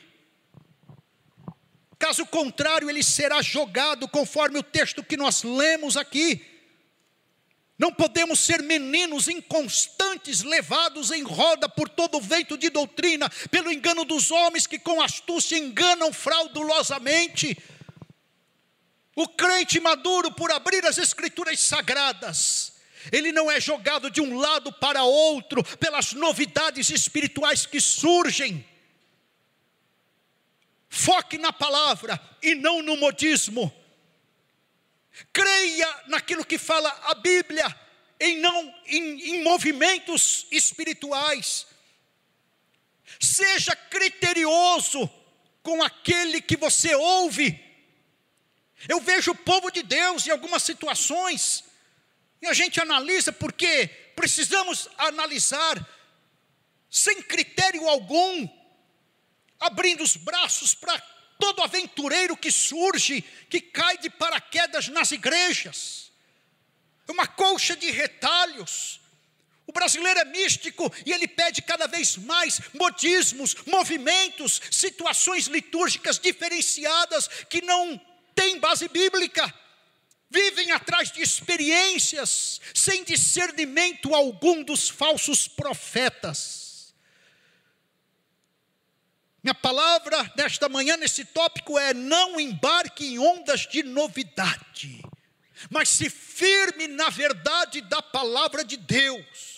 Caso 1.99 2.27
contrário, 2.27 2.91
ele 2.91 3.03
será 3.03 3.41
jogado 3.41 4.07
conforme 4.07 4.59
o 4.59 4.63
texto 4.63 5.03
que 5.03 5.17
nós 5.17 5.43
lemos 5.43 5.97
aqui. 5.97 6.45
Não 7.79 7.91
podemos 7.91 8.41
ser 8.41 8.63
meninos 8.63 9.27
inconstantes, 9.27 10.43
levados 10.43 11.11
em 11.11 11.23
roda 11.23 11.67
por 11.67 11.89
todo 11.89 12.19
o 12.19 12.21
vento 12.21 12.59
de 12.59 12.69
doutrina, 12.69 13.31
pelo 13.51 13.73
engano 13.73 14.05
dos 14.05 14.31
homens 14.31 14.67
que 14.67 14.79
com 14.79 15.01
astúcia 15.01 15.57
enganam 15.57 16.13
fraudulosamente. 16.13 17.57
O 19.15 19.27
crente 19.27 19.81
maduro, 19.81 20.31
por 20.33 20.53
abrir 20.53 20.85
as 20.85 20.99
Escrituras 20.99 21.59
sagradas, 21.61 22.76
ele 23.13 23.33
não 23.33 23.51
é 23.51 23.61
jogado 23.61 24.11
de 24.11 24.21
um 24.21 24.39
lado 24.39 24.73
para 24.73 25.03
outro 25.03 25.63
pelas 25.79 26.13
novidades 26.13 26.91
espirituais 26.91 27.67
que 27.67 27.81
surgem. 27.81 28.67
Foque 30.89 31.39
na 31.39 31.53
palavra 31.53 32.21
e 32.43 32.55
não 32.55 32.83
no 32.83 32.97
modismo. 32.97 33.73
Creia 35.33 36.03
naquilo 36.09 36.45
que 36.45 36.59
fala 36.59 36.89
a 37.05 37.15
Bíblia, 37.15 37.65
e 38.19 38.37
não 38.37 38.75
em, 38.87 39.37
em 39.37 39.43
movimentos 39.43 40.47
espirituais. 40.51 41.67
Seja 43.21 43.75
criterioso 43.75 45.09
com 45.63 45.83
aquele 45.83 46.41
que 46.41 46.57
você 46.57 46.95
ouve. 46.95 47.63
Eu 48.89 49.01
vejo 49.01 49.33
o 49.33 49.37
povo 49.37 49.71
de 49.71 49.83
Deus 49.83 50.27
em 50.27 50.31
algumas 50.31 50.63
situações 50.63 51.65
a 52.49 52.55
gente 52.55 52.81
analisa 52.81 53.33
porque 53.33 53.89
precisamos 54.15 54.89
analisar 54.97 55.87
sem 56.91 57.23
critério 57.23 57.89
algum, 57.89 58.49
abrindo 59.61 60.03
os 60.03 60.17
braços 60.17 60.75
para 60.75 60.99
todo 61.39 61.63
aventureiro 61.63 62.37
que 62.37 62.51
surge, 62.51 63.23
que 63.51 63.61
cai 63.61 63.99
de 63.99 64.09
paraquedas 64.09 64.89
nas 64.89 65.13
igrejas. 65.13 66.11
É 67.07 67.13
uma 67.13 67.27
colcha 67.27 67.77
de 67.77 67.91
retalhos. 67.91 69.01
O 69.67 69.73
brasileiro 69.73 70.21
é 70.21 70.25
místico 70.25 70.93
e 71.05 71.13
ele 71.13 71.27
pede 71.27 71.61
cada 71.61 71.87
vez 71.87 72.17
mais 72.17 72.61
modismos, 72.73 73.55
movimentos, 73.67 74.61
situações 74.71 75.47
litúrgicas 75.47 76.19
diferenciadas 76.19 77.29
que 77.51 77.61
não 77.63 78.01
têm 78.35 78.59
base 78.59 78.89
bíblica 78.89 79.53
vivem 80.29 80.73
atrás 80.73 81.11
de 81.11 81.23
experiências, 81.23 82.61
sem 82.75 83.05
discernimento 83.05 84.15
algum 84.15 84.63
dos 84.63 84.89
falsos 84.89 85.47
profetas. 85.49 86.95
Minha 89.43 89.55
palavra 89.55 90.33
nesta 90.37 90.69
manhã 90.69 90.97
nesse 90.97 91.25
tópico 91.25 91.79
é: 91.79 91.95
não 91.95 92.41
embarque 92.41 93.07
em 93.07 93.19
ondas 93.19 93.61
de 93.61 93.83
novidade, 93.83 95.03
mas 95.71 95.89
se 95.89 96.11
firme 96.11 96.89
na 96.89 97.11
verdade 97.11 97.81
da 97.83 98.03
palavra 98.03 98.65
de 98.65 98.77
Deus 98.77 99.56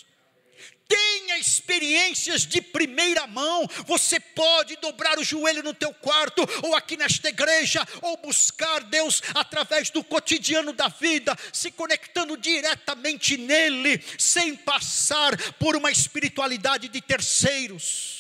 tenha 0.89 1.39
experiências 1.39 2.47
de 2.47 2.61
primeira 2.61 3.27
mão. 3.27 3.69
Você 3.87 4.19
pode 4.19 4.77
dobrar 4.77 5.19
o 5.19 5.25
joelho 5.25 5.63
no 5.63 5.75
teu 5.75 5.93
quarto, 5.93 6.43
ou 6.63 6.75
aqui 6.75 6.97
nesta 6.97 7.29
igreja, 7.29 7.87
ou 8.01 8.17
buscar 8.17 8.83
Deus 8.85 9.23
através 9.35 9.91
do 9.91 10.03
cotidiano 10.03 10.73
da 10.73 10.89
vida, 10.89 11.37
se 11.53 11.71
conectando 11.71 12.37
diretamente 12.37 13.37
nele, 13.37 14.03
sem 14.19 14.57
passar 14.57 15.37
por 15.55 15.77
uma 15.77 15.91
espiritualidade 15.91 16.89
de 16.89 17.01
terceiros. 17.01 18.18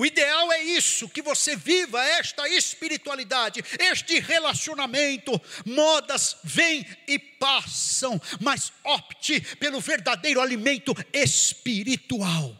O 0.00 0.06
ideal 0.06 0.50
é 0.50 0.62
isso, 0.62 1.10
que 1.10 1.20
você 1.20 1.54
viva 1.54 2.02
esta 2.02 2.48
espiritualidade, 2.48 3.62
este 3.78 4.18
relacionamento. 4.18 5.38
Modas 5.66 6.38
vêm 6.42 6.86
e 7.06 7.18
passam, 7.18 8.18
mas 8.40 8.72
opte 8.82 9.42
pelo 9.56 9.78
verdadeiro 9.78 10.40
alimento 10.40 10.94
espiritual 11.12 12.56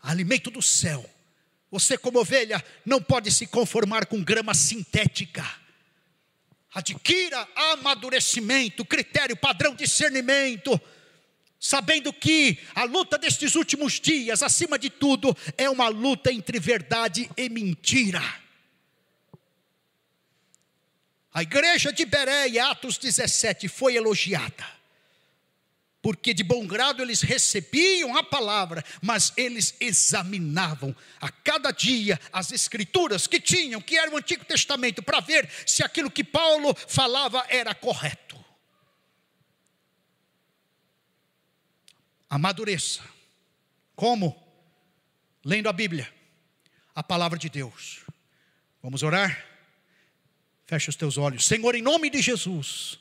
alimento 0.00 0.50
do 0.50 0.62
céu. 0.62 1.04
Você, 1.70 1.98
como 1.98 2.20
ovelha, 2.20 2.64
não 2.86 3.02
pode 3.02 3.30
se 3.30 3.46
conformar 3.46 4.06
com 4.06 4.24
grama 4.24 4.54
sintética. 4.54 5.44
Adquira 6.72 7.46
amadurecimento, 7.54 8.86
critério, 8.86 9.36
padrão, 9.36 9.74
discernimento 9.74 10.80
sabendo 11.58 12.12
que 12.12 12.58
a 12.74 12.84
luta 12.84 13.18
destes 13.18 13.54
últimos 13.54 14.00
dias, 14.00 14.42
acima 14.42 14.78
de 14.78 14.90
tudo, 14.90 15.36
é 15.56 15.68
uma 15.68 15.88
luta 15.88 16.32
entre 16.32 16.58
verdade 16.58 17.30
e 17.36 17.48
mentira. 17.48 18.22
A 21.36 21.42
igreja 21.42 21.92
de 21.92 22.06
Bereia, 22.06 22.70
Atos 22.70 22.96
17, 22.96 23.68
foi 23.68 23.94
elogiada, 23.94 24.66
porque 26.00 26.32
de 26.32 26.42
bom 26.42 26.66
grado 26.66 27.02
eles 27.02 27.20
recebiam 27.20 28.16
a 28.16 28.22
palavra, 28.22 28.82
mas 29.02 29.34
eles 29.36 29.74
examinavam 29.78 30.96
a 31.20 31.30
cada 31.30 31.72
dia 31.72 32.18
as 32.32 32.52
escrituras 32.52 33.26
que 33.26 33.38
tinham, 33.38 33.82
que 33.82 33.98
era 33.98 34.10
o 34.10 34.16
Antigo 34.16 34.46
Testamento, 34.46 35.02
para 35.02 35.20
ver 35.20 35.46
se 35.66 35.82
aquilo 35.82 36.10
que 36.10 36.24
Paulo 36.24 36.74
falava 36.88 37.44
era 37.50 37.74
correto. 37.74 38.25
Amadureça. 42.36 43.00
Como? 43.94 44.36
Lendo 45.42 45.70
a 45.70 45.72
Bíblia, 45.72 46.06
a 46.94 47.02
palavra 47.02 47.38
de 47.38 47.48
Deus. 47.48 48.04
Vamos 48.82 49.02
orar? 49.02 49.42
Fecha 50.66 50.90
os 50.90 50.96
teus 50.96 51.16
olhos. 51.16 51.46
Senhor, 51.46 51.74
em 51.74 51.80
nome 51.80 52.10
de 52.10 52.20
Jesus. 52.20 53.00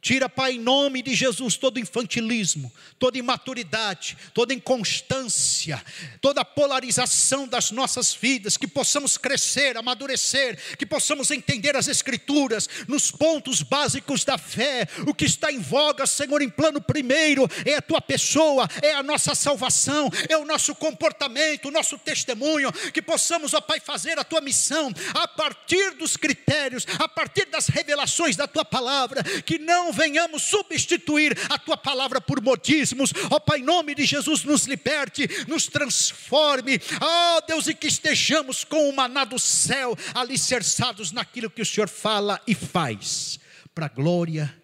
Tira, 0.00 0.28
Pai, 0.28 0.52
em 0.52 0.60
nome 0.60 1.02
de 1.02 1.12
Jesus, 1.12 1.56
todo 1.56 1.80
infantilismo, 1.80 2.72
toda 3.00 3.18
imaturidade, 3.18 4.16
toda 4.32 4.54
inconstância, 4.54 5.84
toda 6.20 6.44
polarização 6.44 7.48
das 7.48 7.72
nossas 7.72 8.14
vidas, 8.14 8.56
que 8.56 8.68
possamos 8.68 9.18
crescer, 9.18 9.76
amadurecer, 9.76 10.76
que 10.76 10.86
possamos 10.86 11.32
entender 11.32 11.76
as 11.76 11.88
Escrituras 11.88 12.68
nos 12.86 13.10
pontos 13.10 13.60
básicos 13.60 14.24
da 14.24 14.38
fé. 14.38 14.86
O 15.04 15.12
que 15.12 15.24
está 15.24 15.50
em 15.50 15.58
voga, 15.58 16.06
Senhor, 16.06 16.40
em 16.42 16.48
plano 16.48 16.80
primeiro, 16.80 17.48
é 17.64 17.74
a 17.74 17.82
tua 17.82 18.00
pessoa, 18.00 18.68
é 18.80 18.92
a 18.92 19.02
nossa 19.02 19.34
salvação, 19.34 20.08
é 20.28 20.36
o 20.36 20.44
nosso 20.44 20.76
comportamento, 20.76 21.66
o 21.66 21.72
nosso 21.72 21.98
testemunho. 21.98 22.72
Que 22.92 23.02
possamos, 23.02 23.52
ó 23.52 23.60
Pai, 23.60 23.80
fazer 23.80 24.16
a 24.16 24.22
tua 24.22 24.40
missão 24.40 24.92
a 25.12 25.26
partir 25.26 25.96
dos 25.96 26.16
critérios, 26.16 26.86
a 27.00 27.08
partir 27.08 27.46
das 27.46 27.66
revelações 27.66 28.36
da 28.36 28.46
tua 28.46 28.64
palavra, 28.64 29.24
que 29.42 29.58
não 29.58 29.87
não 29.88 29.92
venhamos 29.92 30.42
substituir 30.42 31.36
a 31.48 31.58
tua 31.58 31.76
palavra 31.76 32.20
por 32.20 32.42
modismos. 32.42 33.10
Ó 33.30 33.36
oh, 33.36 33.40
Pai, 33.40 33.60
em 33.60 33.62
nome 33.62 33.94
de 33.94 34.04
Jesus, 34.04 34.44
nos 34.44 34.66
liberte, 34.66 35.26
nos 35.46 35.66
transforme. 35.66 36.78
Ó 37.00 37.36
oh, 37.38 37.40
Deus, 37.46 37.66
e 37.66 37.74
que 37.74 37.86
estejamos 37.86 38.64
com 38.64 38.88
o 38.88 38.94
maná 38.94 39.24
do 39.24 39.38
céu, 39.38 39.96
alicerçados 40.14 41.10
naquilo 41.10 41.48
que 41.48 41.62
o 41.62 41.66
Senhor 41.66 41.88
fala 41.88 42.40
e 42.46 42.54
faz, 42.54 43.40
para 43.74 43.86
a 43.86 43.88
glória 43.88 44.54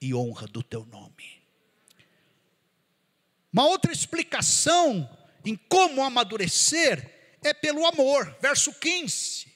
e 0.00 0.14
honra 0.14 0.46
do 0.46 0.62
teu 0.62 0.86
nome. 0.86 1.42
Uma 3.52 3.66
outra 3.66 3.92
explicação 3.92 5.08
em 5.44 5.56
como 5.68 6.02
amadurecer 6.02 7.36
é 7.42 7.52
pelo 7.52 7.84
amor, 7.84 8.36
verso 8.40 8.72
15 8.72 9.49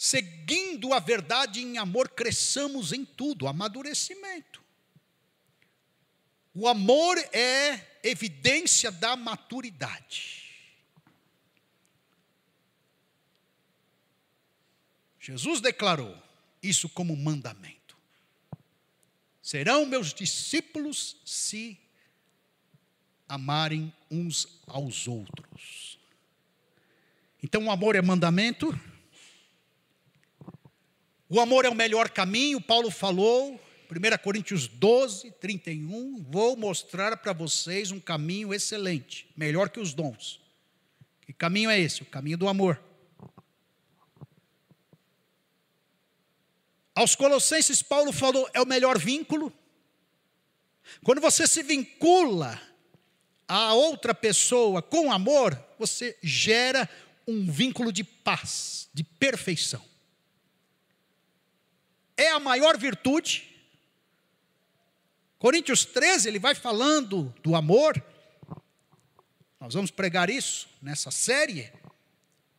seguindo 0.00 0.94
a 0.94 1.00
verdade 1.00 1.60
em 1.60 1.76
amor, 1.76 2.10
cresçamos 2.10 2.92
em 2.92 3.04
tudo, 3.04 3.48
amadurecimento. 3.48 4.62
O 6.54 6.68
amor 6.68 7.18
é 7.32 7.98
evidência 8.04 8.92
da 8.92 9.16
maturidade. 9.16 10.54
Jesus 15.18 15.60
declarou 15.60 16.16
isso 16.62 16.88
como 16.88 17.16
mandamento. 17.16 17.98
Serão 19.42 19.84
meus 19.84 20.14
discípulos 20.14 21.16
se 21.24 21.76
amarem 23.28 23.92
uns 24.08 24.46
aos 24.64 25.08
outros. 25.08 25.98
Então, 27.42 27.66
o 27.66 27.70
amor 27.70 27.96
é 27.96 28.00
mandamento, 28.00 28.72
o 31.28 31.40
amor 31.40 31.64
é 31.64 31.68
o 31.68 31.74
melhor 31.74 32.10
caminho, 32.10 32.60
Paulo 32.60 32.90
falou, 32.90 33.60
1 33.90 34.22
Coríntios 34.22 34.66
12, 34.66 35.30
31. 35.32 36.22
Vou 36.22 36.56
mostrar 36.56 37.16
para 37.16 37.32
vocês 37.32 37.90
um 37.90 38.00
caminho 38.00 38.52
excelente, 38.52 39.30
melhor 39.36 39.68
que 39.68 39.80
os 39.80 39.94
dons. 39.94 40.40
Que 41.26 41.32
caminho 41.32 41.70
é 41.70 41.78
esse? 41.78 42.02
O 42.02 42.06
caminho 42.06 42.38
do 42.38 42.48
amor. 42.48 42.82
Aos 46.94 47.14
Colossenses, 47.14 47.82
Paulo 47.82 48.12
falou: 48.12 48.48
é 48.52 48.60
o 48.60 48.66
melhor 48.66 48.98
vínculo. 48.98 49.52
Quando 51.04 51.20
você 51.20 51.46
se 51.46 51.62
vincula 51.62 52.60
a 53.46 53.72
outra 53.74 54.14
pessoa 54.14 54.82
com 54.82 55.12
amor, 55.12 55.58
você 55.78 56.16
gera 56.22 56.88
um 57.26 57.50
vínculo 57.50 57.92
de 57.92 58.02
paz, 58.02 58.88
de 58.92 59.04
perfeição. 59.04 59.82
É 62.18 62.30
a 62.30 62.40
maior 62.40 62.76
virtude. 62.76 63.48
Coríntios 65.38 65.84
13, 65.84 66.28
ele 66.28 66.40
vai 66.40 66.52
falando 66.52 67.32
do 67.44 67.54
amor. 67.54 68.04
Nós 69.60 69.72
vamos 69.72 69.92
pregar 69.92 70.28
isso 70.28 70.68
nessa 70.82 71.12
série. 71.12 71.72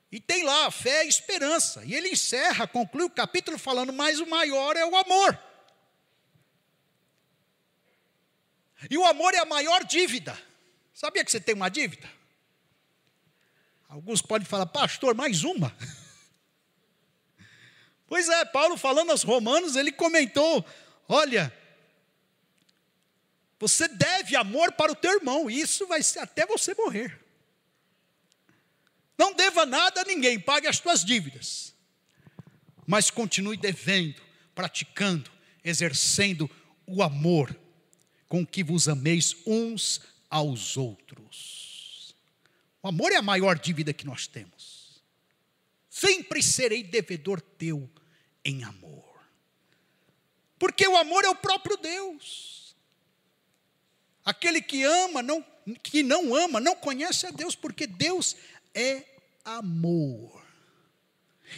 E 0.09 0.19
tem 0.19 0.43
lá 0.45 0.71
fé 0.71 1.05
e 1.05 1.09
esperança. 1.09 1.83
E 1.83 1.93
ele 1.93 2.07
encerra, 2.07 2.65
conclui 2.65 3.03
o 3.03 3.09
capítulo 3.09 3.59
falando: 3.59 3.91
Mas 3.91 4.21
o 4.21 4.25
maior 4.25 4.77
é 4.77 4.85
o 4.85 4.95
amor. 4.95 5.37
E 8.89 8.97
o 8.97 9.05
amor 9.05 9.33
é 9.33 9.39
a 9.39 9.45
maior 9.45 9.83
dívida. 9.83 10.41
Sabia 10.93 11.25
que 11.25 11.31
você 11.31 11.41
tem 11.41 11.53
uma 11.53 11.67
dívida? 11.67 12.09
Alguns 13.89 14.21
podem 14.21 14.47
falar, 14.47 14.67
pastor, 14.67 15.13
mais 15.13 15.43
uma. 15.43 15.75
Pois 18.09 18.27
é, 18.27 18.43
Paulo 18.43 18.75
falando 18.75 19.11
aos 19.11 19.21
Romanos, 19.21 19.75
ele 19.75 19.91
comentou: 19.91 20.65
olha, 21.07 21.53
você 23.59 23.87
deve 23.87 24.35
amor 24.35 24.71
para 24.71 24.91
o 24.91 24.95
teu 24.95 25.11
irmão, 25.11 25.47
isso 25.49 25.85
vai 25.85 26.01
ser 26.01 26.19
até 26.19 26.45
você 26.47 26.73
morrer. 26.73 27.23
Não 29.15 29.33
deva 29.33 29.65
nada 29.65 30.01
a 30.01 30.05
ninguém, 30.05 30.39
pague 30.39 30.65
as 30.65 30.79
tuas 30.79 31.05
dívidas. 31.05 31.75
Mas 32.87 33.11
continue 33.11 33.57
devendo, 33.57 34.19
praticando, 34.55 35.29
exercendo 35.63 36.49
o 36.87 37.03
amor 37.03 37.55
com 38.27 38.43
que 38.43 38.63
vos 38.63 38.87
ameis 38.87 39.35
uns 39.45 40.01
aos 40.29 40.77
outros. 40.77 42.15
O 42.81 42.87
amor 42.87 43.11
é 43.11 43.17
a 43.17 43.21
maior 43.21 43.59
dívida 43.59 43.93
que 43.93 44.05
nós 44.05 44.25
temos. 44.25 44.78
Sempre 45.89 46.43
serei 46.43 46.83
devedor 46.83 47.41
teu 47.41 47.89
em 48.45 48.63
amor. 48.63 49.19
Porque 50.57 50.87
o 50.87 50.97
amor 50.97 51.23
é 51.23 51.29
o 51.29 51.35
próprio 51.35 51.77
Deus. 51.77 52.75
Aquele 54.23 54.61
que 54.61 54.83
ama, 54.83 55.23
não, 55.23 55.43
que 55.81 56.03
não 56.03 56.35
ama, 56.35 56.59
não 56.59 56.75
conhece 56.75 57.25
a 57.25 57.31
Deus, 57.31 57.55
porque 57.55 57.87
Deus 57.87 58.35
é 58.75 59.03
amor. 59.43 60.39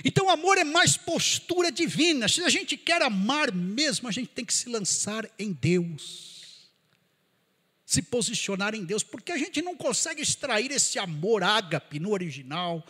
Então, 0.06 0.30
amor 0.30 0.58
é 0.58 0.64
mais 0.64 0.96
postura 0.96 1.72
divina. 1.72 2.30
Se 2.30 2.42
a 2.44 2.50
gente 2.50 2.78
quer 2.78 3.02
amar 3.02 3.52
mesmo, 3.52 4.08
a 4.08 4.12
gente 4.12 4.30
tem 4.30 4.46
que 4.46 4.54
se 4.54 4.70
lançar 4.70 5.30
em 5.38 5.52
Deus. 5.52 6.70
Se 7.86 8.02
posicionar 8.02 8.74
em 8.74 8.86
Deus, 8.86 9.04
porque 9.04 9.34
a 9.34 9.38
gente 9.38 9.62
não 9.62 9.76
consegue 9.76 10.22
extrair 10.22 10.72
esse 10.72 10.98
amor 10.98 11.44
ágape 11.44 12.00
no 12.00 12.12
original, 12.12 12.86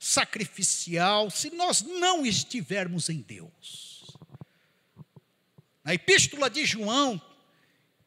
sacrificial, 0.00 1.28
se 1.30 1.50
nós 1.50 1.82
não 1.82 2.24
estivermos 2.24 3.10
em 3.10 3.20
Deus. 3.20 4.06
Na 5.84 5.92
epístola 5.92 6.48
de 6.48 6.64
João, 6.64 7.20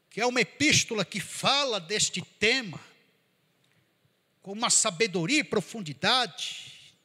que 0.10 0.20
é 0.20 0.26
uma 0.26 0.42
epístola 0.42 1.06
que 1.06 1.20
fala 1.20 1.80
deste 1.80 2.20
tema, 2.40 2.80
com 4.42 4.52
uma 4.52 4.72
sabedoria 4.72 5.40
e 5.40 5.44
profundidade. 5.44 6.96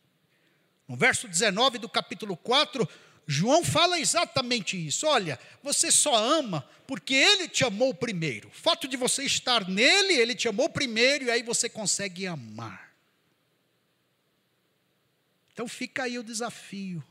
No 0.89 0.97
verso 0.97 1.29
19 1.29 1.79
do 1.79 1.89
capítulo 1.89 2.35
4, 2.37 2.89
João 3.27 3.63
fala 3.63 4.01
exatamente 4.01 4.75
isso. 4.87 5.07
Olha, 5.07 5.39
você 5.63 5.93
só 5.93 6.17
ama 6.17 6.67
porque 6.87 7.13
ele 7.13 7.47
te 7.47 7.63
amou 7.63 7.93
primeiro. 7.93 8.49
O 8.49 8.53
fato 8.53 8.89
de 8.89 8.97
você 8.97 9.23
estar 9.25 9.69
nele, 9.69 10.15
ele 10.15 10.35
te 10.35 10.49
amou 10.49 10.71
primeiro 10.71 11.27
e 11.27 11.31
aí 11.31 11.43
você 11.43 11.69
consegue 11.69 12.27
amar. 12.27 12.88
Então 15.59 15.67
fica 15.67 16.05
aí 16.05 16.17
o 16.17 16.23
desafio 16.23 17.03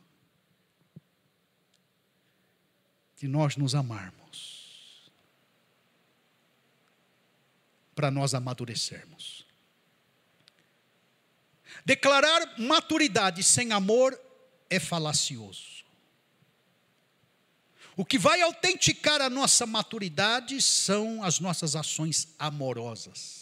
de 3.18 3.28
nós 3.28 3.58
nos 3.58 3.76
amarmos. 3.76 5.12
Para 7.94 8.10
nós 8.10 8.34
amadurecermos. 8.34 9.46
Declarar 11.84 12.58
maturidade 12.58 13.44
sem 13.44 13.74
amor 13.74 14.18
é 14.70 14.80
falacioso. 14.80 15.84
O 17.98 18.06
que 18.06 18.18
vai 18.18 18.42
autenticar 18.42 19.20
a 19.20 19.30
nossa 19.30 19.66
maturidade 19.66 20.62
são 20.62 21.22
as 21.22 21.42
nossas 21.42 21.76
ações 21.76 22.30
amorosas. 22.40 23.37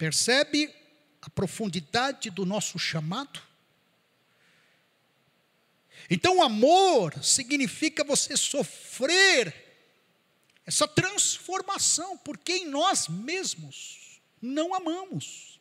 Percebe 0.00 0.74
a 1.20 1.28
profundidade 1.28 2.30
do 2.30 2.46
nosso 2.46 2.78
chamado? 2.78 3.38
Então, 6.08 6.42
amor 6.42 7.22
significa 7.22 8.02
você 8.02 8.34
sofrer 8.34 9.54
essa 10.64 10.88
transformação, 10.88 12.16
porque 12.16 12.54
em 12.54 12.64
nós 12.64 13.08
mesmos 13.08 14.22
não 14.40 14.72
amamos. 14.72 15.60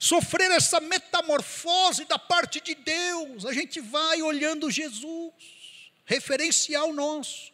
Sofrer 0.00 0.50
essa 0.50 0.80
metamorfose 0.80 2.04
da 2.04 2.18
parte 2.18 2.60
de 2.60 2.74
Deus, 2.74 3.46
a 3.46 3.52
gente 3.52 3.80
vai 3.80 4.20
olhando 4.22 4.72
Jesus, 4.72 5.92
referencial 6.04 6.92
nosso, 6.92 7.52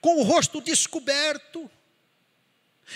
com 0.00 0.20
o 0.20 0.22
rosto 0.22 0.58
descoberto, 0.62 1.70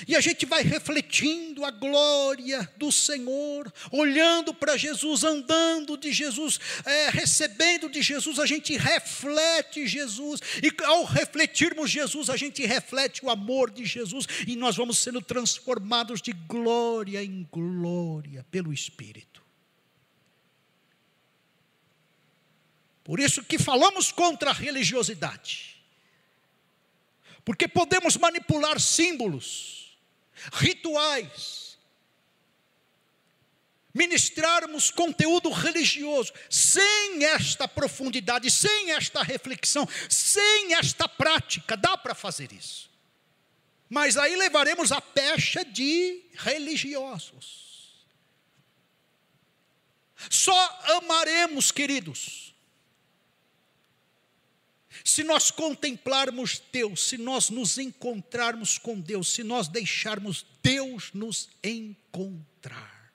e 0.07 0.15
a 0.15 0.21
gente 0.21 0.45
vai 0.45 0.63
refletindo 0.63 1.65
a 1.65 1.71
glória 1.71 2.71
do 2.77 2.93
Senhor, 2.93 3.73
olhando 3.91 4.53
para 4.53 4.77
Jesus, 4.77 5.25
andando 5.25 5.97
de 5.97 6.13
Jesus, 6.13 6.61
é, 6.85 7.11
recebendo 7.11 7.89
de 7.89 8.03
Jesus, 8.03 8.39
a 8.39 8.47
gente 8.47 8.77
reflete 8.77 9.87
Jesus, 9.87 10.41
e 10.63 10.73
ao 10.85 11.05
refletirmos 11.05 11.91
Jesus, 11.91 12.29
a 12.29 12.37
gente 12.37 12.65
reflete 12.65 13.25
o 13.25 13.31
amor 13.31 13.71
de 13.71 13.85
Jesus, 13.85 14.27
e 14.47 14.57
nós 14.57 14.77
vamos 14.77 14.99
sendo 14.99 15.23
transformados 15.23 16.21
de 16.21 16.33
glória 16.33 17.23
em 17.23 17.49
glória 17.51 18.45
pelo 18.51 18.73
Espírito. 18.73 19.43
Por 23.03 23.21
isso 23.21 23.43
que 23.43 23.59
falamos 23.59 24.13
contra 24.13 24.51
a 24.51 24.53
religiosidade, 24.53 25.83
porque 27.43 27.67
podemos 27.67 28.19
manipular 28.19 28.79
símbolos, 28.79 29.78
rituais, 30.53 31.79
ministrarmos 33.93 34.91
conteúdo 34.91 35.51
religioso, 35.51 36.33
sem 36.49 37.25
esta 37.25 37.67
profundidade, 37.67 38.51
sem 38.51 38.93
esta 38.93 39.23
reflexão, 39.23 39.89
sem 40.09 40.75
esta 40.75 41.09
prática, 41.09 41.77
dá 41.77 41.97
para 41.97 42.15
fazer 42.15 42.53
isso. 42.53 42.89
Mas 43.89 44.17
aí 44.17 44.37
levaremos 44.37 44.93
a 44.93 45.01
pecha 45.01 45.65
de 45.65 46.23
religiosos. 46.35 47.67
Só 50.31 50.81
amaremos, 50.97 51.71
queridos, 51.71 52.48
se 55.05 55.23
nós 55.25 55.51
contemplarmos 55.51 56.63
Deus, 56.73 57.09
se 57.09 57.19
nós 57.19 57.51
nos 57.51 57.79
encontrarmos 57.79 58.79
com 58.79 59.01
Deus, 59.01 59.33
se 59.33 59.43
nós 59.43 59.69
deixarmos 59.69 60.45
Deus 60.63 61.11
nos 61.13 61.49
encontrar. 61.63 63.13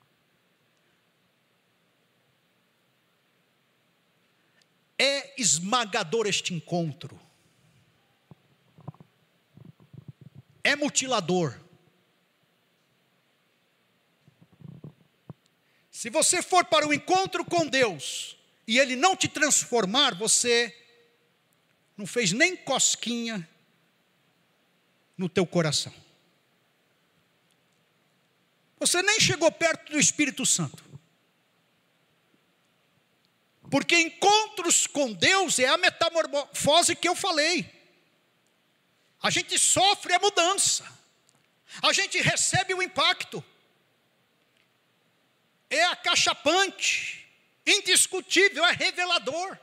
É 4.98 5.42
esmagador 5.42 6.28
este 6.28 6.54
encontro. 6.54 7.20
É 10.64 10.76
mutilador. 10.76 11.60
Se 15.92 16.10
você 16.10 16.42
for 16.42 16.66
para 16.66 16.88
o 16.88 16.94
encontro 16.94 17.46
com 17.46 17.66
Deus 17.66 18.38
e 18.68 18.78
Ele 18.78 18.96
não 18.96 19.16
te 19.16 19.28
transformar, 19.28 20.16
você 20.16 20.83
não 21.98 22.06
fez 22.06 22.32
nem 22.32 22.56
cosquinha 22.56 23.48
no 25.18 25.30
teu 25.30 25.46
coração. 25.46 25.94
Você 28.80 29.02
nem 29.02 29.20
chegou 29.20 29.52
perto 29.52 29.91
do 29.91 30.00
Espírito 30.00 30.46
Santo. 30.46 30.84
Porque 33.72 33.98
encontros 33.98 34.86
com 34.86 35.14
Deus 35.14 35.58
é 35.58 35.68
a 35.68 35.78
metamorfose 35.78 36.96
que 36.96 37.08
eu 37.08 37.16
falei. 37.16 37.72
A 39.22 39.30
gente 39.30 39.58
sofre 39.58 40.14
a 40.14 40.20
mudança. 40.20 40.86
A 41.82 41.94
gente 41.94 42.20
recebe 42.20 42.74
o 42.74 42.84
impacto. 42.84 43.44
É 45.70 45.86
acachapante, 45.86 47.26
indiscutível, 47.66 48.64
é 48.66 48.74
revelador. 48.74 49.58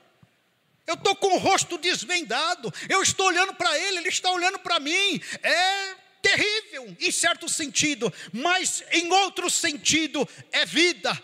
Eu 0.90 0.94
estou 0.94 1.14
com 1.14 1.36
o 1.36 1.38
rosto 1.38 1.78
desvendado, 1.78 2.74
eu 2.88 3.00
estou 3.00 3.28
olhando 3.28 3.54
para 3.54 3.78
ele, 3.78 3.98
ele 3.98 4.08
está 4.08 4.28
olhando 4.32 4.58
para 4.58 4.80
mim. 4.80 5.22
É 5.40 5.94
terrível, 6.20 6.96
em 6.98 7.12
certo 7.12 7.48
sentido, 7.48 8.12
mas 8.32 8.82
em 8.90 9.08
outro 9.12 9.48
sentido, 9.48 10.28
é 10.50 10.66
vida, 10.66 11.16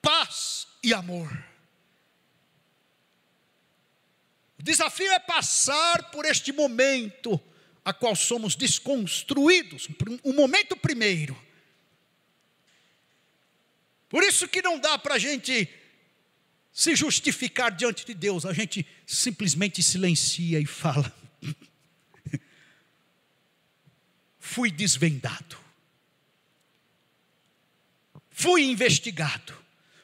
paz 0.00 0.66
e 0.82 0.94
amor. 0.94 1.30
O 4.58 4.62
desafio 4.62 5.12
é 5.12 5.18
passar 5.18 6.10
por 6.10 6.24
este 6.24 6.50
momento 6.50 7.38
a 7.84 7.92
qual 7.92 8.16
somos 8.16 8.56
desconstruídos, 8.56 9.86
um 10.24 10.32
momento 10.32 10.74
primeiro. 10.78 11.38
Por 14.08 14.22
isso 14.22 14.48
que 14.48 14.62
não 14.62 14.78
dá 14.78 14.96
para 14.96 15.16
a 15.16 15.18
gente 15.18 15.68
se 16.74 16.96
justificar 16.96 17.70
diante 17.70 18.04
de 18.04 18.12
Deus, 18.12 18.44
a 18.44 18.52
gente 18.52 18.84
simplesmente 19.06 19.80
silencia 19.80 20.58
e 20.58 20.66
fala: 20.66 21.14
fui 24.40 24.72
desvendado, 24.72 25.56
fui 28.28 28.64
investigado, 28.64 29.56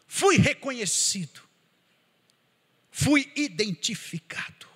fui 0.07 0.37
reconhecido, 0.37 1.43
fui 2.89 3.33
identificado. 3.35 4.68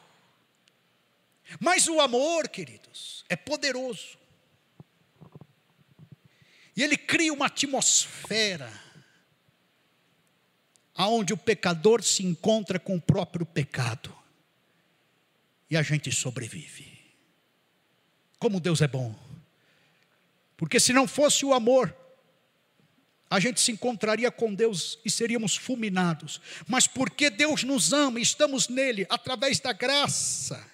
Mas 1.60 1.86
o 1.86 2.00
amor, 2.00 2.48
queridos, 2.48 3.24
é 3.28 3.36
poderoso. 3.36 4.18
E 6.76 6.82
ele 6.82 6.96
cria 6.96 7.32
uma 7.32 7.46
atmosfera 7.46 8.83
aonde 10.94 11.32
o 11.32 11.36
pecador 11.36 12.02
se 12.02 12.24
encontra 12.24 12.78
com 12.78 12.96
o 12.96 13.00
próprio 13.00 13.44
pecado. 13.44 14.14
E 15.68 15.76
a 15.76 15.82
gente 15.82 16.12
sobrevive. 16.12 16.92
Como 18.38 18.60
Deus 18.60 18.80
é 18.80 18.86
bom. 18.86 19.14
Porque 20.56 20.78
se 20.78 20.92
não 20.92 21.08
fosse 21.08 21.44
o 21.44 21.52
amor, 21.52 21.94
a 23.28 23.40
gente 23.40 23.60
se 23.60 23.72
encontraria 23.72 24.30
com 24.30 24.54
Deus 24.54 24.98
e 25.04 25.10
seríamos 25.10 25.56
fulminados. 25.56 26.40
Mas 26.68 26.86
porque 26.86 27.30
Deus 27.30 27.64
nos 27.64 27.92
ama 27.92 28.20
e 28.20 28.22
estamos 28.22 28.68
nele 28.68 29.06
através 29.08 29.58
da 29.58 29.72
graça, 29.72 30.64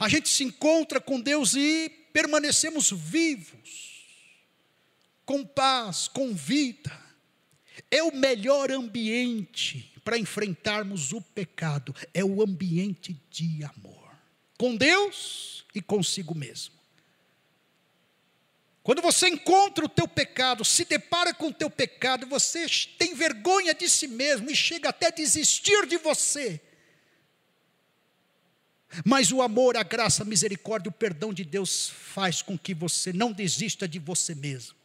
a 0.00 0.08
gente 0.08 0.28
se 0.28 0.44
encontra 0.44 1.00
com 1.00 1.20
Deus 1.20 1.54
e 1.54 1.90
permanecemos 2.12 2.90
vivos, 2.90 4.06
com 5.26 5.44
paz, 5.44 6.08
com 6.08 6.34
vida. 6.34 7.01
É 7.90 8.02
o 8.02 8.14
melhor 8.14 8.70
ambiente 8.70 9.92
para 10.04 10.18
enfrentarmos 10.18 11.12
o 11.12 11.20
pecado, 11.20 11.94
é 12.12 12.24
o 12.24 12.42
ambiente 12.42 13.16
de 13.30 13.64
amor, 13.64 14.10
com 14.58 14.76
Deus 14.76 15.64
e 15.74 15.80
consigo 15.80 16.34
mesmo. 16.34 16.74
Quando 18.82 19.00
você 19.00 19.28
encontra 19.28 19.84
o 19.84 19.88
teu 19.88 20.08
pecado, 20.08 20.64
se 20.64 20.84
depara 20.84 21.32
com 21.32 21.48
o 21.48 21.52
teu 21.52 21.70
pecado, 21.70 22.26
você 22.26 22.66
tem 22.98 23.14
vergonha 23.14 23.72
de 23.72 23.88
si 23.88 24.08
mesmo 24.08 24.50
e 24.50 24.56
chega 24.56 24.88
até 24.88 25.06
a 25.06 25.10
desistir 25.10 25.86
de 25.86 25.96
você. 25.98 26.60
Mas 29.04 29.30
o 29.30 29.40
amor, 29.40 29.76
a 29.76 29.84
graça, 29.84 30.22
a 30.22 30.26
misericórdia, 30.26 30.90
o 30.90 30.92
perdão 30.92 31.32
de 31.32 31.44
Deus 31.44 31.88
faz 31.88 32.42
com 32.42 32.58
que 32.58 32.74
você 32.74 33.12
não 33.12 33.32
desista 33.32 33.86
de 33.86 34.00
você 34.00 34.34
mesmo. 34.34 34.81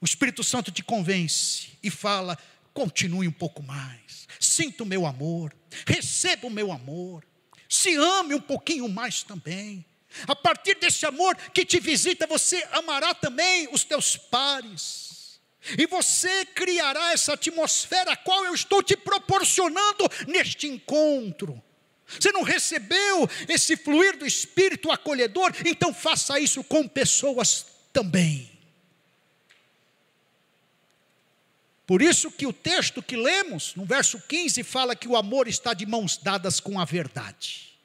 O 0.00 0.04
Espírito 0.04 0.44
Santo 0.44 0.70
te 0.70 0.82
convence 0.82 1.70
e 1.82 1.90
fala: 1.90 2.38
continue 2.72 3.26
um 3.26 3.32
pouco 3.32 3.62
mais, 3.62 4.28
sinta 4.40 4.82
o 4.82 4.86
meu 4.86 5.06
amor, 5.06 5.54
receba 5.86 6.46
o 6.46 6.50
meu 6.50 6.72
amor, 6.72 7.24
se 7.68 7.94
ame 7.94 8.34
um 8.34 8.40
pouquinho 8.40 8.88
mais 8.88 9.22
também. 9.22 9.84
A 10.26 10.34
partir 10.34 10.76
desse 10.76 11.04
amor 11.04 11.36
que 11.52 11.64
te 11.64 11.78
visita, 11.80 12.26
você 12.26 12.66
amará 12.72 13.14
também 13.14 13.68
os 13.72 13.84
teus 13.84 14.16
pares. 14.16 15.38
E 15.76 15.86
você 15.86 16.46
criará 16.46 17.12
essa 17.12 17.34
atmosfera 17.34 18.12
a 18.12 18.16
qual 18.16 18.44
eu 18.44 18.54
estou 18.54 18.82
te 18.82 18.96
proporcionando 18.96 20.08
neste 20.26 20.66
encontro. 20.66 21.62
Você 22.06 22.32
não 22.32 22.42
recebeu 22.42 23.28
esse 23.48 23.76
fluir 23.76 24.16
do 24.16 24.24
Espírito 24.24 24.90
acolhedor? 24.90 25.52
Então 25.66 25.92
faça 25.92 26.40
isso 26.40 26.64
com 26.64 26.88
pessoas 26.88 27.66
também. 27.92 28.57
Por 31.88 32.02
isso 32.02 32.30
que 32.30 32.46
o 32.46 32.52
texto 32.52 33.02
que 33.02 33.16
lemos, 33.16 33.74
no 33.74 33.86
verso 33.86 34.20
15, 34.20 34.62
fala 34.62 34.94
que 34.94 35.08
o 35.08 35.16
amor 35.16 35.48
está 35.48 35.72
de 35.72 35.86
mãos 35.86 36.18
dadas 36.18 36.60
com 36.60 36.78
a 36.78 36.84
verdade. 36.84 37.78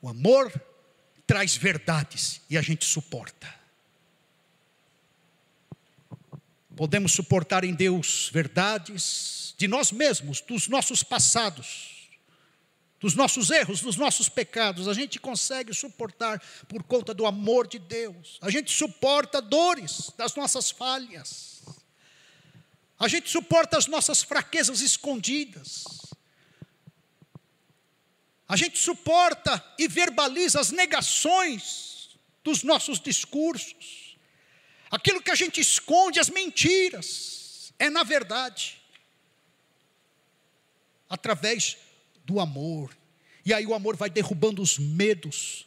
O 0.00 0.08
amor 0.08 0.52
traz 1.26 1.56
verdades 1.56 2.40
e 2.48 2.56
a 2.56 2.62
gente 2.62 2.84
suporta. 2.84 3.52
Podemos 6.76 7.10
suportar 7.10 7.64
em 7.64 7.74
Deus 7.74 8.30
verdades 8.32 9.56
de 9.58 9.66
nós 9.66 9.90
mesmos, 9.90 10.40
dos 10.40 10.68
nossos 10.68 11.02
passados, 11.02 11.93
dos 13.04 13.14
nossos 13.14 13.50
erros, 13.50 13.82
dos 13.82 13.96
nossos 13.96 14.30
pecados. 14.30 14.88
A 14.88 14.94
gente 14.94 15.20
consegue 15.20 15.74
suportar 15.74 16.42
por 16.66 16.82
conta 16.84 17.12
do 17.12 17.26
amor 17.26 17.66
de 17.66 17.78
Deus. 17.78 18.38
A 18.40 18.48
gente 18.48 18.72
suporta 18.72 19.42
dores 19.42 20.10
das 20.16 20.34
nossas 20.34 20.70
falhas. 20.70 21.60
A 22.98 23.06
gente 23.06 23.28
suporta 23.28 23.76
as 23.76 23.86
nossas 23.86 24.22
fraquezas 24.22 24.80
escondidas. 24.80 25.84
A 28.48 28.56
gente 28.56 28.78
suporta 28.78 29.62
e 29.78 29.86
verbaliza 29.86 30.58
as 30.58 30.70
negações 30.70 32.08
dos 32.42 32.62
nossos 32.62 32.98
discursos. 32.98 34.16
Aquilo 34.90 35.20
que 35.20 35.30
a 35.30 35.34
gente 35.34 35.60
esconde, 35.60 36.18
as 36.18 36.30
mentiras, 36.30 37.70
é 37.78 37.90
na 37.90 38.02
verdade 38.02 38.80
através 41.06 41.76
do 42.24 42.40
amor. 42.40 42.96
E 43.44 43.52
aí 43.52 43.66
o 43.66 43.74
amor 43.74 43.96
vai 43.96 44.08
derrubando 44.08 44.62
os 44.62 44.78
medos, 44.78 45.66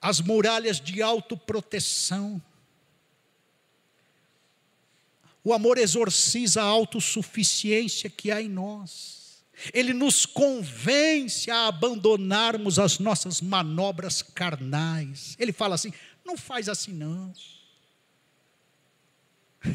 as 0.00 0.20
muralhas 0.20 0.80
de 0.80 1.02
autoproteção. 1.02 2.42
O 5.44 5.52
amor 5.52 5.78
exorciza 5.78 6.62
a 6.62 6.66
autossuficiência 6.66 8.10
que 8.10 8.30
há 8.30 8.40
em 8.40 8.48
nós. 8.48 9.44
Ele 9.72 9.92
nos 9.92 10.26
convence 10.26 11.50
a 11.50 11.66
abandonarmos 11.66 12.78
as 12.78 12.98
nossas 12.98 13.40
manobras 13.40 14.22
carnais. 14.22 15.36
Ele 15.38 15.52
fala 15.52 15.74
assim: 15.74 15.92
não 16.24 16.36
faz 16.36 16.68
assim 16.68 16.92
não. 16.92 17.32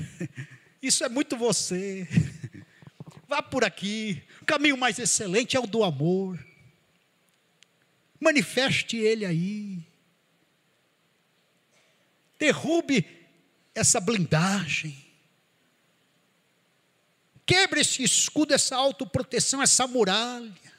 Isso 0.81 1.03
é 1.03 1.09
muito 1.09 1.37
você. 1.37 2.07
Vá 3.31 3.41
por 3.41 3.63
aqui. 3.63 4.21
O 4.41 4.45
caminho 4.45 4.75
mais 4.75 4.99
excelente 4.99 5.55
é 5.55 5.59
o 5.61 5.65
do 5.65 5.85
amor. 5.85 6.37
Manifeste 8.19 8.97
ele 8.97 9.25
aí. 9.25 9.79
Derrube 12.37 13.07
essa 13.73 14.01
blindagem. 14.01 15.01
Quebre 17.45 17.79
esse 17.79 18.03
escudo, 18.03 18.53
essa 18.53 18.75
autoproteção, 18.75 19.61
essa 19.61 19.87
muralha. 19.87 20.73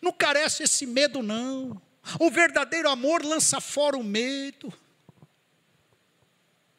Não 0.00 0.12
carece 0.12 0.62
esse 0.62 0.86
medo, 0.86 1.20
não. 1.20 1.82
O 2.20 2.30
verdadeiro 2.30 2.88
amor 2.88 3.24
lança 3.24 3.60
fora 3.60 3.96
o 3.96 4.04
medo. 4.04 4.72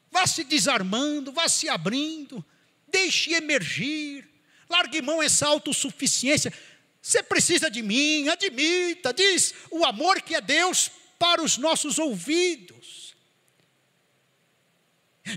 Vá 0.10 0.26
se 0.26 0.46
desarmando, 0.46 1.34
vá 1.34 1.50
se 1.50 1.68
abrindo, 1.68 2.46
deixe 2.94 3.34
emergir. 3.34 4.30
Largue 4.70 5.02
mão 5.02 5.22
essa 5.22 5.48
autossuficiência. 5.48 6.54
Você 7.02 7.22
precisa 7.22 7.70
de 7.70 7.82
mim, 7.82 8.30
admita, 8.30 9.12
diz 9.12 9.54
o 9.70 9.84
amor 9.84 10.22
que 10.22 10.36
é 10.36 10.40
Deus 10.40 10.90
para 11.20 11.44
os 11.44 11.58
nossos 11.58 12.00
ouvidos. 12.00 13.14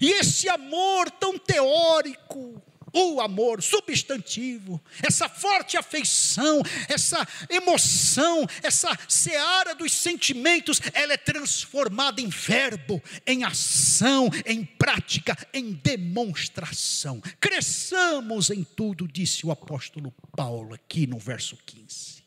E 0.01 0.11
esse 0.13 0.49
amor 0.49 1.11
tão 1.11 1.39
teórico, 1.39 2.63
o 2.97 3.21
amor, 3.21 3.63
substantivo, 3.63 4.83
essa 5.03 5.29
forte 5.29 5.77
afeição, 5.77 6.63
essa 6.89 7.27
emoção, 7.51 8.47
essa 8.63 8.97
seara 9.07 9.75
dos 9.75 9.93
sentimentos, 9.93 10.81
ela 10.95 11.13
é 11.13 11.17
transformada 11.19 12.21
em 12.21 12.29
verbo, 12.29 13.03
em 13.27 13.45
ação, 13.45 14.31
em 14.47 14.65
prática, 14.65 15.37
em 15.53 15.73
demonstração. 15.73 17.21
Cresçamos 17.39 18.49
em 18.49 18.65
tudo, 18.65 19.07
disse 19.07 19.45
o 19.47 19.51
apóstolo 19.51 20.11
Paulo 20.35 20.75
aqui 20.75 21.07
no 21.07 21.19
verso 21.19 21.57
15. 21.67 22.25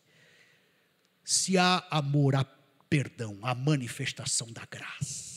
Se 1.23 1.57
há 1.57 1.83
amor, 1.89 2.35
há 2.35 2.45
perdão, 2.87 3.39
a 3.41 3.55
manifestação 3.55 4.51
da 4.51 4.65
graça 4.69 5.28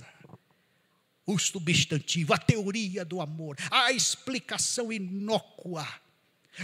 o 1.32 1.38
substantivo, 1.38 2.34
a 2.34 2.38
teoria 2.38 3.04
do 3.04 3.20
amor, 3.20 3.56
a 3.70 3.92
explicação 3.92 4.92
inócua. 4.92 5.86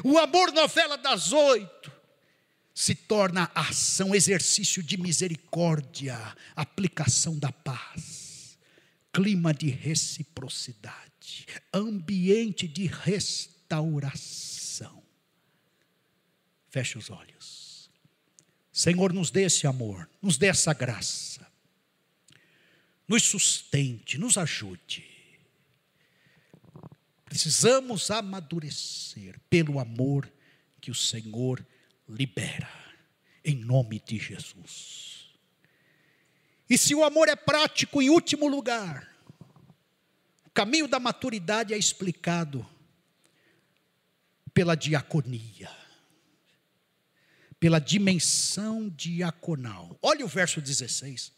O 0.05 0.19
amor, 0.19 0.53
novela 0.53 0.97
das 0.97 1.33
oito, 1.33 1.93
se 2.75 2.95
torna 2.95 3.51
ação, 3.55 4.15
exercício 4.15 4.83
de 4.83 4.97
misericórdia, 4.97 6.17
aplicação 6.55 7.39
da 7.39 7.51
paz, 7.51 8.59
clima 9.13 9.53
de 9.53 9.69
reciprocidade, 9.69 11.47
ambiente 11.73 12.69
de 12.69 12.87
restauração. 12.87 15.03
Feche 16.69 16.99
os 16.99 17.11
olhos. 17.11 17.91
Senhor, 18.71 19.13
nos 19.13 19.31
dê 19.31 19.45
esse 19.45 19.67
amor, 19.67 20.09
nos 20.23 20.39
dê 20.39 20.47
essa 20.47 20.73
graça 20.73 21.49
nos 23.09 23.23
sustente, 23.23 24.19
nos 24.19 24.37
ajude. 24.37 25.09
Precisamos 27.25 28.11
amadurecer 28.11 29.41
pelo 29.49 29.79
amor 29.81 30.31
que 30.81 30.91
o 30.91 30.95
Senhor 30.95 31.67
libera, 32.09 32.71
em 33.45 33.55
nome 33.55 34.01
de 34.01 34.19
Jesus. 34.19 35.29
E 36.69 36.77
se 36.77 36.95
o 36.95 37.03
amor 37.03 37.29
é 37.29 37.37
prático, 37.37 38.03
em 38.03 38.11
último 38.11 38.47
lugar, 38.47 39.09
o 40.47 40.51
caminho 40.51 40.87
da 40.87 41.01
maturidade 41.01 41.73
é 41.73 41.79
explicado 41.79 42.67
pela 44.53 44.75
diaconia, 44.75 45.71
pela 47.59 47.79
dimensão 47.79 48.89
diaconal. 48.89 49.99
Olha 50.03 50.25
o 50.25 50.29
verso 50.29 50.61
16. 50.61 51.38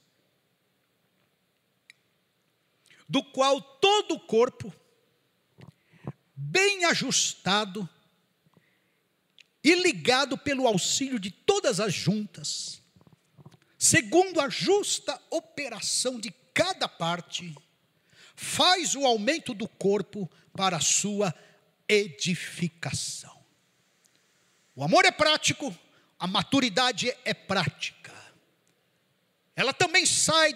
Do 3.10 3.24
qual 3.24 3.60
todo 3.60 4.14
o 4.14 4.20
corpo, 4.20 4.72
bem 6.32 6.84
ajustado 6.84 7.88
e 9.64 9.74
ligado 9.74 10.38
pelo 10.38 10.64
auxílio 10.64 11.18
de 11.18 11.32
todas 11.32 11.80
as 11.80 11.92
juntas, 11.92 12.80
segundo 13.76 14.40
a 14.40 14.48
justa 14.48 15.20
operação 15.28 16.20
de 16.20 16.30
cada 16.54 16.86
parte, 16.86 17.52
faz 18.36 18.94
o 18.94 19.04
aumento 19.04 19.54
do 19.54 19.66
corpo 19.66 20.30
para 20.52 20.76
a 20.76 20.80
sua 20.80 21.34
edificação. 21.88 23.44
O 24.76 24.84
amor 24.84 25.04
é 25.04 25.10
prático, 25.10 25.76
a 26.16 26.28
maturidade 26.28 27.12
é 27.24 27.34
prática. 27.34 28.14
Ela 29.56 29.74
também 29.74 30.06
sai 30.06 30.54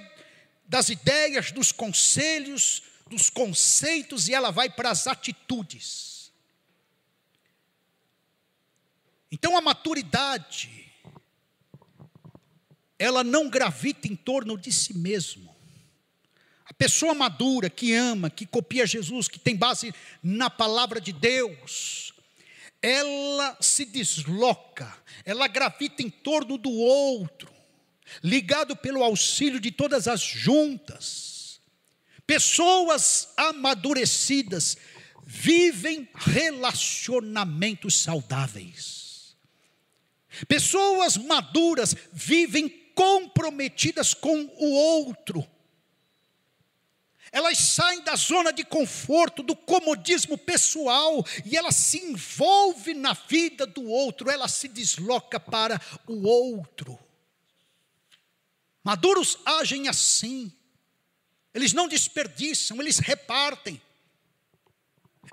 das 0.74 0.88
ideias, 0.88 1.52
dos 1.52 1.70
conselhos, 1.70 2.82
dos 3.06 3.30
conceitos 3.30 4.26
e 4.26 4.34
ela 4.34 4.50
vai 4.50 4.68
para 4.68 4.90
as 4.90 5.06
atitudes. 5.06 6.32
Então 9.30 9.56
a 9.56 9.60
maturidade, 9.60 10.92
ela 12.98 13.22
não 13.22 13.48
gravita 13.48 14.08
em 14.08 14.16
torno 14.16 14.58
de 14.58 14.72
si 14.72 14.98
mesmo. 14.98 15.54
A 16.64 16.74
pessoa 16.74 17.14
madura, 17.14 17.70
que 17.70 17.94
ama, 17.94 18.28
que 18.28 18.44
copia 18.44 18.84
Jesus, 18.84 19.28
que 19.28 19.38
tem 19.38 19.54
base 19.54 19.94
na 20.20 20.50
palavra 20.50 21.00
de 21.00 21.12
Deus, 21.12 22.12
ela 22.82 23.56
se 23.60 23.84
desloca, 23.84 24.92
ela 25.24 25.46
gravita 25.46 26.02
em 26.02 26.10
torno 26.10 26.58
do 26.58 26.72
outro 26.72 27.53
ligado 28.22 28.76
pelo 28.76 29.02
auxílio 29.02 29.60
de 29.60 29.70
todas 29.70 30.08
as 30.08 30.20
juntas. 30.20 31.60
Pessoas 32.26 33.28
amadurecidas 33.36 34.76
vivem 35.26 36.08
relacionamentos 36.14 38.02
saudáveis. 38.02 39.36
Pessoas 40.48 41.16
maduras 41.16 41.94
vivem 42.12 42.68
comprometidas 42.94 44.14
com 44.14 44.50
o 44.58 44.70
outro. 44.70 45.46
Elas 47.32 47.58
saem 47.58 48.00
da 48.02 48.14
zona 48.14 48.52
de 48.52 48.64
conforto, 48.64 49.42
do 49.42 49.56
comodismo 49.56 50.38
pessoal, 50.38 51.24
e 51.44 51.56
ela 51.56 51.72
se 51.72 51.98
envolve 51.98 52.94
na 52.94 53.12
vida 53.12 53.66
do 53.66 53.84
outro, 53.88 54.30
ela 54.30 54.46
se 54.46 54.68
desloca 54.68 55.40
para 55.40 55.80
o 56.06 56.28
outro. 56.28 56.96
Maduros 58.84 59.38
agem 59.46 59.88
assim. 59.88 60.52
Eles 61.54 61.72
não 61.72 61.88
desperdiçam, 61.88 62.80
eles 62.82 62.98
repartem. 62.98 63.80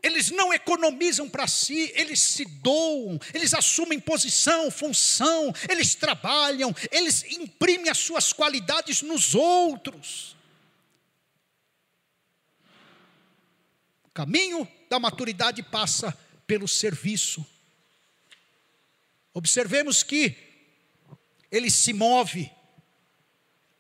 Eles 0.02 0.32
não 0.32 0.54
economizam 0.54 1.30
para 1.30 1.46
si, 1.48 1.92
eles 1.96 2.22
se 2.22 2.46
doam, 2.46 3.20
eles 3.34 3.54
assumem 3.54 4.00
posição, 4.00 4.72
função, 4.72 5.54
eles 5.70 5.94
trabalham, 5.94 6.74
eles 6.90 7.24
imprimem 7.24 7.90
as 7.90 7.98
suas 7.98 8.32
qualidades 8.32 9.02
nos 9.02 9.36
outros. 9.36 10.36
O 14.06 14.10
caminho 14.14 14.68
da 14.90 14.98
maturidade 14.98 15.62
passa 15.62 16.18
pelo 16.48 16.68
serviço. 16.68 17.46
Observemos 19.34 20.04
que 20.04 20.36
ele 21.52 21.70
se 21.70 21.94
move 21.94 22.50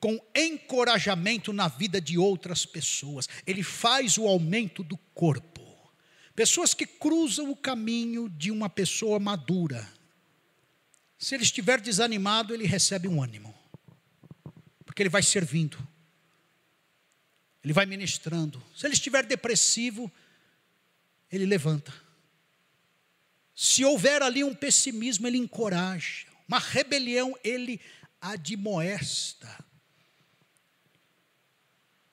com 0.02 0.20
encorajamento 0.36 1.54
na 1.54 1.68
vida 1.68 2.02
de 2.02 2.18
outras 2.18 2.66
pessoas. 2.66 3.30
Ele 3.46 3.62
faz 3.62 4.18
o 4.18 4.28
aumento 4.28 4.84
do 4.84 4.98
corpo. 5.14 5.62
Pessoas 6.36 6.74
que 6.74 6.88
cruzam 6.88 7.52
o 7.52 7.56
caminho 7.56 8.28
de 8.28 8.50
uma 8.50 8.68
pessoa 8.68 9.20
madura. 9.20 9.88
Se 11.20 11.36
ele 11.36 11.44
estiver 11.44 11.80
desanimado, 11.80 12.52
ele 12.52 12.66
recebe 12.66 13.08
um 13.08 13.22
ânimo. 13.22 13.54
Porque 14.84 15.04
ele 15.04 15.10
vai 15.10 15.22
servindo. 15.22 15.78
Ele 17.64 17.72
vai 17.72 17.86
ministrando. 17.86 18.62
Se 18.76 18.88
ele 18.88 18.96
estiver 18.96 19.24
depressivo, 19.24 20.12
ele 21.32 21.46
levanta. 21.46 21.94
Se 23.54 23.86
houver 23.86 24.24
ali 24.24 24.44
um 24.44 24.56
pessimismo, 24.56 25.28
ele 25.28 25.38
encoraja. 25.38 26.26
Uma 26.48 26.58
rebelião, 26.58 27.38
ele 27.44 27.80
admoesta. 28.20 29.71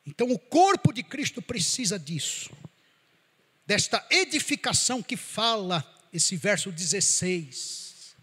Então, 0.08 0.30
o 0.30 0.38
corpo 0.38 0.90
de 0.90 1.02
Cristo 1.02 1.42
precisa 1.42 1.98
disso, 1.98 2.50
desta 3.66 4.04
edificação 4.10 5.02
que 5.02 5.18
fala 5.18 5.84
esse 6.10 6.34
verso 6.34 6.72
16. 6.72 8.16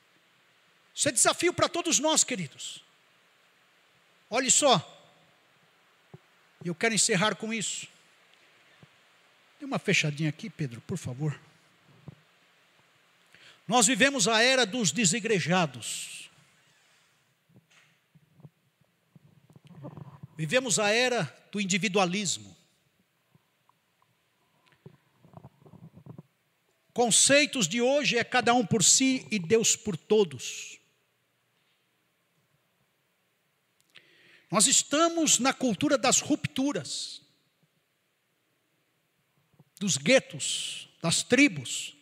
Isso 0.95 1.09
é 1.09 1.11
desafio 1.11 1.53
para 1.53 1.69
todos 1.69 1.99
nós, 1.99 2.23
queridos. 2.23 2.83
Olhe 4.31 4.49
só, 4.49 4.81
e 6.63 6.69
eu 6.69 6.73
quero 6.73 6.95
encerrar 6.95 7.35
com 7.35 7.53
isso. 7.53 7.87
Dê 9.59 9.65
uma 9.65 9.77
fechadinha 9.77 10.29
aqui, 10.29 10.49
Pedro, 10.49 10.81
por 10.81 10.97
favor. 10.97 11.39
Nós 13.67 13.85
vivemos 13.85 14.27
a 14.27 14.41
era 14.41 14.65
dos 14.65 14.91
desigrejados. 14.91 16.24
Vivemos 20.35 20.79
a 20.79 20.89
era 20.89 21.23
do 21.51 21.61
individualismo. 21.61 22.55
Conceitos 26.93 27.67
de 27.67 27.81
hoje 27.81 28.17
é 28.17 28.23
cada 28.23 28.53
um 28.53 28.65
por 28.65 28.83
si 28.83 29.25
e 29.31 29.39
Deus 29.39 29.75
por 29.75 29.95
todos. 29.97 30.79
Nós 34.51 34.67
estamos 34.67 35.39
na 35.39 35.53
cultura 35.53 35.97
das 35.97 36.21
rupturas, 36.21 37.21
dos 39.79 39.97
guetos, 39.97 40.87
das 41.01 41.23
tribos. 41.23 41.95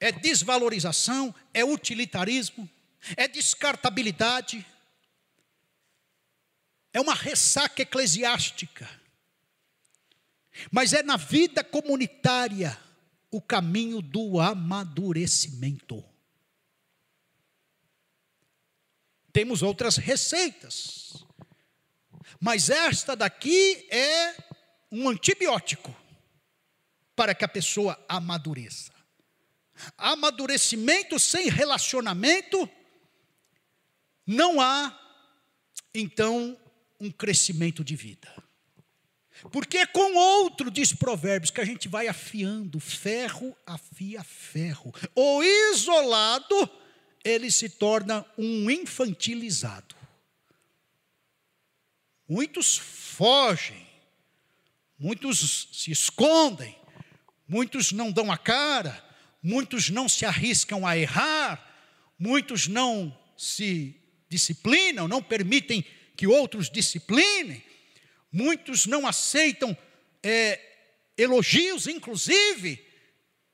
É 0.00 0.10
desvalorização, 0.10 1.34
é 1.52 1.64
utilitarismo, 1.64 2.68
é 3.16 3.28
descartabilidade, 3.28 4.66
é 6.92 7.00
uma 7.00 7.14
ressaca 7.14 7.82
eclesiástica. 7.82 8.88
Mas 10.70 10.92
é 10.92 11.02
na 11.02 11.16
vida 11.16 11.64
comunitária 11.64 12.78
o 13.30 13.40
caminho 13.40 14.02
do 14.02 14.38
amadurecimento. 14.38 16.04
Temos 19.32 19.62
outras 19.62 19.96
receitas, 19.96 21.24
mas 22.38 22.68
esta 22.68 23.16
daqui 23.16 23.88
é 23.90 24.36
um 24.90 25.08
antibiótico 25.08 25.96
para 27.16 27.34
que 27.34 27.44
a 27.44 27.48
pessoa 27.48 27.98
amadureça. 28.06 28.92
Amadurecimento 29.96 31.18
sem 31.18 31.48
relacionamento, 31.48 32.68
não 34.26 34.60
há, 34.60 34.98
então, 35.94 36.58
um 37.02 37.10
crescimento 37.10 37.82
de 37.82 37.96
vida. 37.96 38.32
Porque 39.50 39.78
é 39.78 39.86
com 39.86 40.14
outro, 40.14 40.70
diz 40.70 40.92
Provérbios, 40.92 41.50
que 41.50 41.60
a 41.60 41.64
gente 41.64 41.88
vai 41.88 42.06
afiando, 42.06 42.78
ferro 42.78 43.56
afia 43.66 44.22
ferro. 44.22 44.94
O 45.16 45.42
isolado, 45.42 46.70
ele 47.24 47.50
se 47.50 47.68
torna 47.68 48.24
um 48.38 48.70
infantilizado. 48.70 49.96
Muitos 52.28 52.76
fogem, 52.76 53.86
muitos 54.96 55.68
se 55.72 55.90
escondem, 55.90 56.76
muitos 57.48 57.90
não 57.90 58.12
dão 58.12 58.30
a 58.30 58.38
cara, 58.38 59.04
muitos 59.42 59.90
não 59.90 60.08
se 60.08 60.24
arriscam 60.24 60.86
a 60.86 60.96
errar, 60.96 61.68
muitos 62.16 62.68
não 62.68 63.16
se 63.36 64.00
disciplinam, 64.28 65.08
não 65.08 65.20
permitem 65.20 65.84
que 66.16 66.26
outros 66.26 66.70
disciplinem, 66.70 67.62
muitos 68.30 68.86
não 68.86 69.06
aceitam 69.06 69.76
é, 70.22 70.60
elogios, 71.16 71.86
inclusive, 71.86 72.84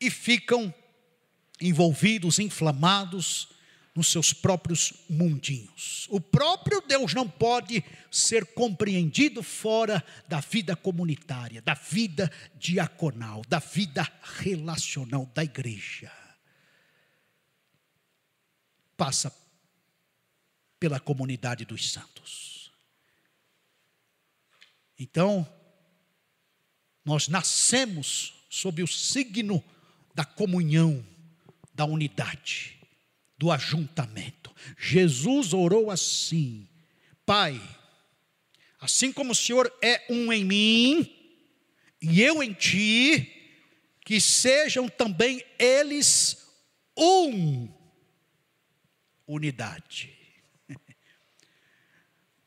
e 0.01 0.11
ficam 0.11 0.73
envolvidos, 1.61 2.39
inflamados 2.39 3.49
nos 3.95 4.13
seus 4.13 4.33
próprios 4.33 4.95
mundinhos. 5.11 6.07
O 6.09 6.21
próprio 6.21 6.81
Deus 6.81 7.15
não 7.15 7.29
pode 7.29 7.83
ser 8.13 8.47
compreendido 8.47 9.43
fora 9.43 10.05
da 10.29 10.39
vida 10.39 10.77
comunitária, 10.77 11.61
da 11.61 11.75
vida 11.75 12.31
diaconal, 12.55 13.43
da 13.49 13.59
vida 13.59 14.07
relacional 14.39 15.27
da 15.35 15.43
igreja. 15.43 16.13
Passa 18.97 19.31
pela 20.79 21.01
comunidade 21.01 21.65
dos 21.65 21.91
santos. 21.91 22.71
Então, 24.99 25.47
nós 27.05 27.29
nascemos 27.29 28.35
sob 28.51 28.83
o 28.83 28.87
signo 28.87 29.63
da 30.15 30.25
comunhão, 30.25 31.05
da 31.73 31.85
unidade 31.85 32.79
do 33.39 33.53
ajuntamento. 33.53 34.55
Jesus 34.77 35.53
orou 35.53 35.91
assim: 35.91 36.69
Pai, 37.25 37.61
assim 38.81 39.13
como 39.13 39.33
o 39.33 39.37
Senhor 39.37 39.73
é 39.81 40.05
um 40.11 40.33
em 40.33 40.45
mim 40.45 41.15
e 42.03 42.21
eu 42.21 42.43
em 42.43 42.53
ti, 42.53 43.33
que 44.05 44.21
sejam 44.21 44.89
também 44.89 45.45
eles 45.59 46.49
um. 46.97 47.69
Unidade. 49.27 50.18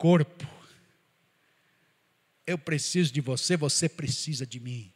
Corpo. 0.02 0.44
Eu 2.44 2.58
preciso 2.58 3.12
de 3.12 3.20
você, 3.20 3.56
você 3.56 3.88
precisa 3.88 4.44
de 4.44 4.58
mim. 4.58 4.92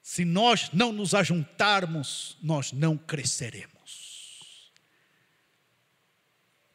Se 0.00 0.24
nós 0.24 0.70
não 0.72 0.92
nos 0.92 1.12
ajuntarmos, 1.12 2.38
nós 2.40 2.70
não 2.70 2.96
cresceremos. 2.96 4.72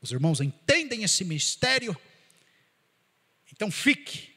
Os 0.01 0.11
irmãos 0.11 0.41
entendem 0.41 1.03
esse 1.03 1.23
mistério? 1.23 1.97
Então 3.49 3.71
fique 3.71 4.35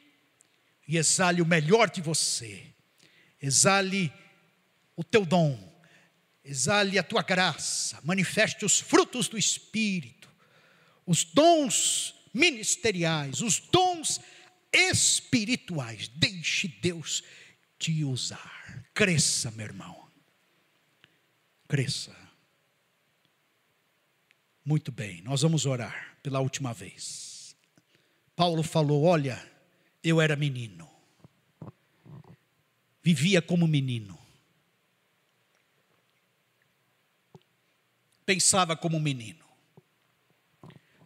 e 0.87 0.95
exale 0.95 1.41
o 1.41 1.45
melhor 1.45 1.89
de 1.89 1.99
você, 1.99 2.65
exale 3.41 4.09
o 4.95 5.03
teu 5.03 5.25
dom, 5.25 5.83
exale 6.45 6.97
a 6.97 7.03
tua 7.03 7.23
graça, 7.23 7.99
manifeste 8.05 8.63
os 8.63 8.79
frutos 8.79 9.27
do 9.27 9.37
Espírito, 9.37 10.31
os 11.05 11.25
dons 11.25 12.15
ministeriais, 12.33 13.41
os 13.41 13.59
dons 13.59 14.19
espirituais. 14.71 16.07
Deixe 16.09 16.67
Deus 16.67 17.23
te 17.77 18.03
usar. 18.03 18.85
Cresça, 18.93 19.51
meu 19.51 19.65
irmão. 19.65 20.07
Cresça. 21.67 22.15
Muito 24.65 24.91
bem, 24.91 25.21
nós 25.21 25.41
vamos 25.41 25.65
orar 25.65 26.17
pela 26.21 26.39
última 26.39 26.73
vez. 26.73 27.55
Paulo 28.35 28.61
falou: 28.61 29.03
Olha, 29.03 29.41
eu 30.03 30.21
era 30.21 30.35
menino, 30.35 30.89
vivia 33.01 33.41
como 33.41 33.67
menino, 33.67 34.17
pensava 38.25 38.75
como 38.75 38.99
menino, 38.99 39.38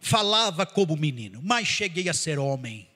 falava 0.04 0.66
como 0.66 0.96
menino, 0.96 1.40
mas 1.42 1.66
cheguei 1.66 2.10
a 2.10 2.14
ser 2.14 2.38
homem, 2.38 2.86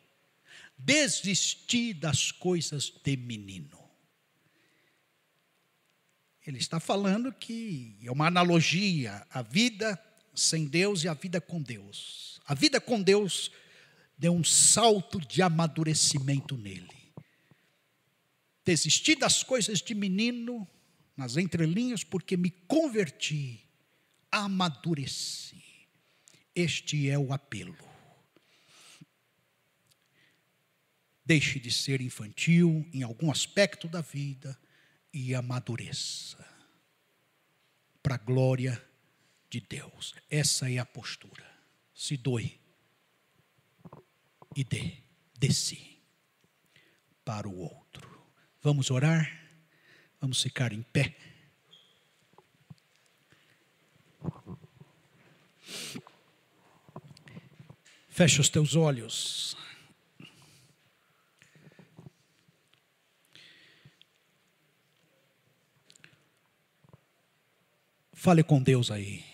desisti 0.76 1.94
das 1.94 2.30
coisas 2.30 2.92
de 3.02 3.16
menino. 3.16 3.78
Ele 6.46 6.58
está 6.58 6.78
falando 6.78 7.32
que 7.32 7.98
é 8.02 8.10
uma 8.10 8.26
analogia 8.26 9.26
à 9.30 9.40
vida 9.40 9.98
sem 10.34 10.66
Deus 10.66 11.02
e 11.02 11.08
a 11.08 11.14
vida 11.14 11.40
com 11.40 11.62
Deus. 11.62 12.40
A 12.46 12.54
vida 12.54 12.78
com 12.78 13.02
Deus 13.02 13.50
deu 14.16 14.34
um 14.34 14.44
salto 14.44 15.18
de 15.18 15.40
amadurecimento 15.40 16.58
nele. 16.58 17.12
Desisti 18.64 19.16
das 19.16 19.42
coisas 19.42 19.80
de 19.80 19.94
menino, 19.94 20.68
nas 21.16 21.38
entrelinhas, 21.38 22.04
porque 22.04 22.36
me 22.36 22.50
converti, 22.50 23.66
amadureci. 24.30 25.67
Este 26.60 27.08
é 27.08 27.16
o 27.16 27.32
apelo. 27.32 27.88
Deixe 31.24 31.60
de 31.60 31.70
ser 31.70 32.00
infantil 32.00 32.84
em 32.92 33.04
algum 33.04 33.30
aspecto 33.30 33.86
da 33.86 34.00
vida 34.00 34.58
e 35.12 35.36
amadureça 35.36 36.44
para 38.02 38.16
a 38.16 38.18
glória 38.18 38.84
de 39.48 39.60
Deus. 39.60 40.16
Essa 40.28 40.68
é 40.68 40.78
a 40.78 40.84
postura. 40.84 41.48
Se 41.94 42.16
doe 42.16 42.60
e 44.56 44.64
dê 44.64 44.96
de 45.38 46.00
para 47.24 47.48
o 47.48 47.56
outro. 47.56 48.20
Vamos 48.60 48.90
orar? 48.90 49.30
Vamos 50.20 50.42
ficar 50.42 50.72
em 50.72 50.82
pé. 50.82 51.16
Fecha 58.18 58.40
os 58.40 58.48
teus 58.48 58.74
olhos. 58.74 59.56
Fale 68.12 68.42
com 68.42 68.60
Deus 68.60 68.90
aí. 68.90 69.24